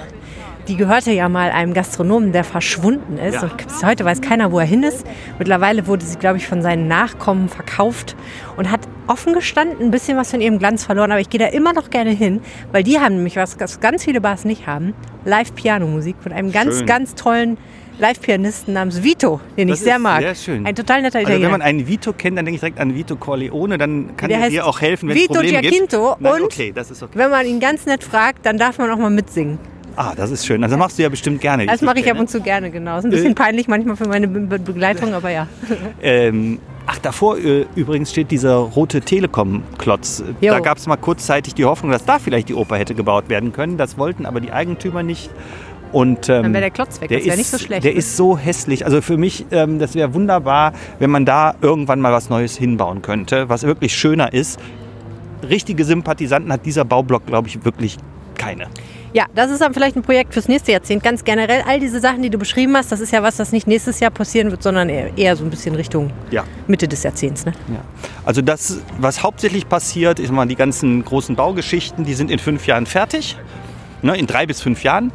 Die 0.68 0.77
gehörte 0.77 1.11
ja 1.12 1.29
mal 1.29 1.50
einem 1.50 1.74
Gastronomen, 1.74 2.33
der 2.33 2.42
verschwunden 2.42 3.18
ist. 3.18 3.35
Ja. 3.35 3.42
Und 3.42 3.57
bis 3.59 3.85
heute 3.85 4.05
weiß 4.05 4.22
keiner, 4.22 4.50
wo 4.50 4.59
er 4.59 4.64
hin 4.64 4.83
ist. 4.83 5.05
Mittlerweile 5.38 5.87
wurde 5.87 6.05
sie, 6.05 6.16
glaube 6.16 6.38
ich, 6.38 6.46
von 6.46 6.62
seinen 6.62 6.88
Nachkommen 6.88 7.50
verkauft 7.50 8.16
und 8.57 8.70
hat 8.70 8.81
offen 9.07 9.35
gestanden 9.35 9.77
ein 9.81 9.90
bisschen 9.90 10.16
was 10.16 10.31
von 10.31 10.40
ihrem 10.40 10.59
Glanz 10.59 10.85
verloren. 10.87 11.11
Aber 11.12 11.20
ich 11.20 11.29
gehe 11.29 11.38
da 11.40 11.46
immer 11.48 11.74
noch 11.74 11.90
gerne 11.90 12.11
hin, 12.11 12.40
weil 12.72 12.83
die 12.83 12.98
haben 12.98 13.16
nämlich 13.16 13.37
was, 13.37 13.61
was 13.61 13.81
ganz 13.81 14.05
viele 14.05 14.22
Bars 14.22 14.46
nicht 14.46 14.66
haben. 14.66 14.94
Live-Piano-Musik 15.27 16.16
von 16.22 16.33
einem 16.33 16.50
ganz, 16.50 16.79
Schön. 16.79 16.87
ganz 16.87 17.14
tollen 17.14 17.59
Live-Pianisten 17.98 18.72
namens 18.74 19.03
Vito, 19.03 19.40
den 19.57 19.68
Das 19.68 19.79
ich 19.79 19.85
sehr 19.85 19.96
ist 19.96 20.03
mag. 20.03 20.20
sehr 20.22 20.35
schön. 20.35 20.66
Ein 20.66 20.74
total 20.74 21.03
netter 21.03 21.18
Also 21.18 21.29
Italiener. 21.29 21.44
wenn 21.44 21.53
man 21.53 21.62
einen 21.62 21.87
Vito 21.87 22.12
kennt, 22.12 22.37
dann 22.38 22.44
denke 22.44 22.57
ich 22.57 22.61
direkt 22.61 22.81
an 22.81 22.94
Vito 22.94 23.14
Corleone, 23.16 23.79
dann 23.79 24.16
kann 24.16 24.31
Der 24.31 24.40
er 24.40 24.50
dir 24.50 24.66
auch 24.66 24.81
helfen, 24.81 25.09
wenn 25.11 25.16
es 25.16 25.22
Vito 25.24 25.35
Probleme 25.35 25.61
Giacinto 25.61 26.09
gibt. 26.12 26.20
Nein, 26.22 26.33
und- 26.33 26.42
okay, 26.42 26.72
das 26.74 26.90
ist 26.90 27.03
okay. 27.03 27.12
Wenn 27.16 27.31
man 27.31 27.46
ihn 27.46 27.61
ganz 27.61 27.87
nett 27.87 28.03
fragt, 28.03 28.44
dann 28.46 28.59
darf 28.59 28.79
man 28.79 28.90
auch 28.90 28.96
mal 28.98 29.11
mitsingen. 29.11 29.59
Ah, 29.96 30.12
das 30.16 30.30
ist 30.30 30.46
schön. 30.46 30.62
Also 30.64 30.76
machst 30.76 30.98
du 30.98 31.02
ja 31.02 31.09
bestimmt 31.09 31.40
gerne. 31.40 31.66
Das 31.66 31.80
mache 31.83 32.00
ich 32.00 32.11
ab 32.11 32.18
und 32.18 32.28
zu 32.28 32.40
gerne, 32.40 32.70
genau. 32.70 32.98
Ist 32.98 33.04
ein 33.04 33.11
bisschen 33.11 33.33
Äh. 33.33 33.35
peinlich 33.35 33.68
manchmal 33.68 33.96
für 33.96 34.09
meine 34.09 34.26
Be 34.28 34.40
Be 34.40 34.59
Begleitung, 34.59 35.14
aber 35.14 35.30
ja. 35.30 35.46
Ähm, 36.02 36.59
ach, 36.87 36.98
davor 36.98 37.38
äh, 37.38 37.66
übrigens 37.76 38.11
steht 38.11 38.30
dieser 38.30 38.54
rote 38.57 39.00
Telekom-Klotz. 39.00 40.24
Da 40.40 40.61
gab 40.61 40.78
es 40.78 40.87
mal 40.87 40.96
kurzzeitig 40.96 41.54
die 41.54 41.64
Hoffnung, 41.64 41.92
dass 41.92 42.04
da 42.04 42.18
vielleicht 42.18 42.48
die 42.48 42.54
Oper 42.54 42.76
hätte 42.76 42.94
gebaut 42.94 43.28
werden 43.28 43.52
können. 43.52 43.76
Das 43.76 43.96
wollten 43.98 44.26
aber 44.26 44.40
die 44.40 44.52
Eigentümer 44.52 45.02
nicht. 45.02 45.30
Und, 45.92 46.28
ähm, 46.28 46.42
Dann 46.42 46.52
wäre 46.52 46.62
der 46.62 46.70
Klotz 46.72 47.00
weg. 47.00 47.11
Das 47.11 47.24
wäre 47.24 47.37
nicht 47.37 47.50
so 47.50 47.59
schlecht. 47.59 47.85
Der 47.85 47.92
ne? 47.92 47.98
ist 47.98 48.16
so 48.16 48.37
hässlich. 48.37 48.85
Also 48.85 49.00
für 49.00 49.16
mich, 49.16 49.46
ähm, 49.52 49.78
das 49.78 49.94
wäre 49.94 50.12
wunderbar, 50.12 50.72
wenn 50.98 51.11
man 51.11 51.24
da 51.24 51.54
irgendwann 51.61 52.00
mal 52.00 52.12
was 52.12 52.30
Neues 52.30 52.57
hinbauen 52.57 53.00
könnte, 53.00 53.48
was 53.48 53.62
wirklich 53.62 53.94
schöner 53.94 54.33
ist. 54.33 54.59
Richtige 55.48 55.85
Sympathisanten 55.85 56.52
hat 56.52 56.66
dieser 56.66 56.85
Baublock, 56.85 57.26
glaube 57.26 57.46
ich, 57.46 57.64
wirklich 57.64 57.98
keine. 58.37 58.66
Ja, 59.14 59.27
das 59.33 59.53
ist 59.53 59.61
dann 59.61 59.72
vielleicht 59.72 59.94
ein 59.94 60.03
Projekt 60.03 60.35
fürs 60.35 60.48
nächste 60.48 60.72
Jahrzehnt. 60.72 61.05
Ganz 61.05 61.22
generell, 61.22 61.62
all 61.68 61.79
diese 61.79 62.00
Sachen, 62.00 62.22
die 62.22 62.31
du 62.31 62.37
beschrieben 62.37 62.77
hast, 62.77 62.90
das 62.90 62.98
ist 62.98 63.12
ja 63.12 63.22
was, 63.22 63.37
das 63.37 63.53
nicht 63.53 63.68
nächstes 63.68 64.00
Jahr 64.00 64.11
passieren 64.11 64.50
wird, 64.50 64.64
sondern 64.64 64.88
eher, 64.88 65.16
eher 65.16 65.37
so 65.37 65.44
ein 65.44 65.50
bisschen 65.50 65.77
Richtung 65.77 66.11
Ja. 66.33 66.42
Mitte 66.66 66.88
des 66.88 67.05
Jahrzehnts. 67.05 67.46
Ne? 67.46 67.53
Ja. 67.68 67.85
Also 68.24 68.42
das, 68.42 68.81
was 68.98 69.22
hauptsächlich 69.22 69.68
passiert, 69.68 70.18
ist 70.18 70.33
mal 70.33 70.46
die 70.46 70.57
ganzen 70.57 71.05
großen 71.05 71.37
Baugeschichten, 71.37 72.05
die 72.05 72.14
sind 72.14 72.29
in 72.29 72.40
fünf 72.40 72.66
Jahren 72.66 72.87
fertig. 72.87 73.38
Ne, 74.03 74.16
in 74.18 74.27
drei 74.27 74.46
bis 74.46 74.61
fünf 74.61 74.83
Jahren. 74.83 75.12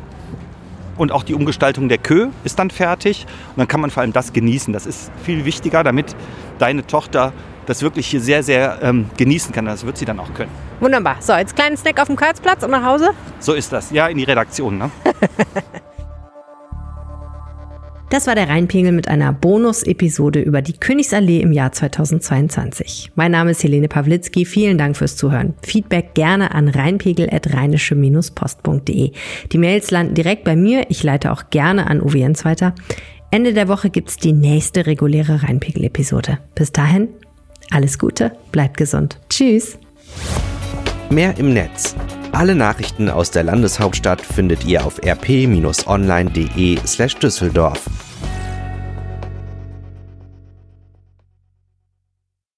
Und 0.98 1.12
auch 1.12 1.24
die 1.24 1.34
Umgestaltung 1.34 1.90
der 1.90 1.98
Kö 1.98 2.30
ist 2.46 2.58
dann 2.58 2.72
fertig. 2.72 3.26
Und 3.50 3.58
dann 3.58 3.68
kann 3.68 3.82
man 3.82 3.90
vor 3.90 4.02
allem 4.02 4.14
das 4.14 4.32
genießen. 4.32 4.72
Das 4.74 4.86
ist 4.86 5.12
viel 5.24 5.44
wichtiger, 5.44 5.84
damit 5.84 6.16
deine 6.58 6.88
Tochter 6.88 7.34
das 7.70 7.84
wirklich 7.84 8.08
hier 8.08 8.20
sehr, 8.20 8.42
sehr 8.42 8.80
ähm, 8.82 9.06
genießen 9.16 9.54
kann. 9.54 9.66
Das 9.66 9.86
wird 9.86 9.98
sie 9.98 10.06
dann 10.06 10.20
auch 10.20 10.34
können. 10.34 10.50
Wunderbar. 10.80 11.18
So, 11.20 11.34
jetzt 11.34 11.56
kleinen 11.56 11.78
Snack 11.78 12.02
auf 12.02 12.08
dem 12.08 12.16
Karlsplatz 12.16 12.64
und 12.64 12.72
nach 12.72 12.84
Hause. 12.84 13.12
So 13.40 13.54
ist 13.54 13.72
das. 13.72 13.92
Ja, 13.92 14.08
in 14.08 14.18
die 14.18 14.24
Redaktion. 14.24 14.78
Ne? 14.78 14.90
Das 18.12 18.26
war 18.26 18.34
der 18.34 18.50
Rheinpegel 18.50 18.92
mit 18.92 19.08
einer 19.08 19.32
Bonus-Episode 19.32 20.42
über 20.42 20.64
die 20.64 20.74
Königsallee 20.74 21.42
im 21.42 21.52
Jahr 21.52 21.72
2022. 21.72 23.12
Mein 23.14 23.30
Name 23.30 23.52
ist 23.52 23.64
Helene 23.64 23.88
Pawlitzki. 23.88 24.46
Vielen 24.46 24.80
Dank 24.80 24.98
fürs 24.98 25.16
Zuhören. 25.16 25.54
Feedback 25.62 26.16
gerne 26.16 26.56
an 26.56 26.70
rheinpegel.rheinische-post.de. 26.70 29.12
Die 29.52 29.58
Mails 29.60 29.92
landen 29.92 30.16
direkt 30.16 30.44
bei 30.44 30.56
mir. 30.56 30.88
Ich 30.90 31.04
leite 31.04 31.32
auch 31.32 31.52
gerne 31.52 31.86
an 31.86 32.02
Uwe 32.02 32.18
Jens 32.18 32.46
weiter. 32.46 32.74
Ende 33.30 33.54
der 33.54 33.68
Woche 33.68 33.92
gibt's 33.92 34.18
die 34.18 34.34
nächste 34.34 34.88
reguläre 34.88 35.44
Rheinpegel-Episode. 35.44 36.40
Bis 36.56 36.72
dahin, 36.72 37.10
alles 37.72 38.00
Gute, 38.00 38.32
bleibt 38.52 38.78
gesund. 38.78 39.20
Tschüss. 39.30 39.78
Mehr 41.10 41.38
im 41.38 41.54
Netz. 41.54 41.96
Alle 42.32 42.56
Nachrichten 42.56 43.10
aus 43.10 43.32
der 43.32 43.44
Landeshauptstadt 43.44 44.22
findet 44.22 44.66
ihr 44.66 44.86
auf 44.86 45.00
rp-online.de 45.04 46.78
slash 46.86 47.16
Düsseldorf. 47.16 47.86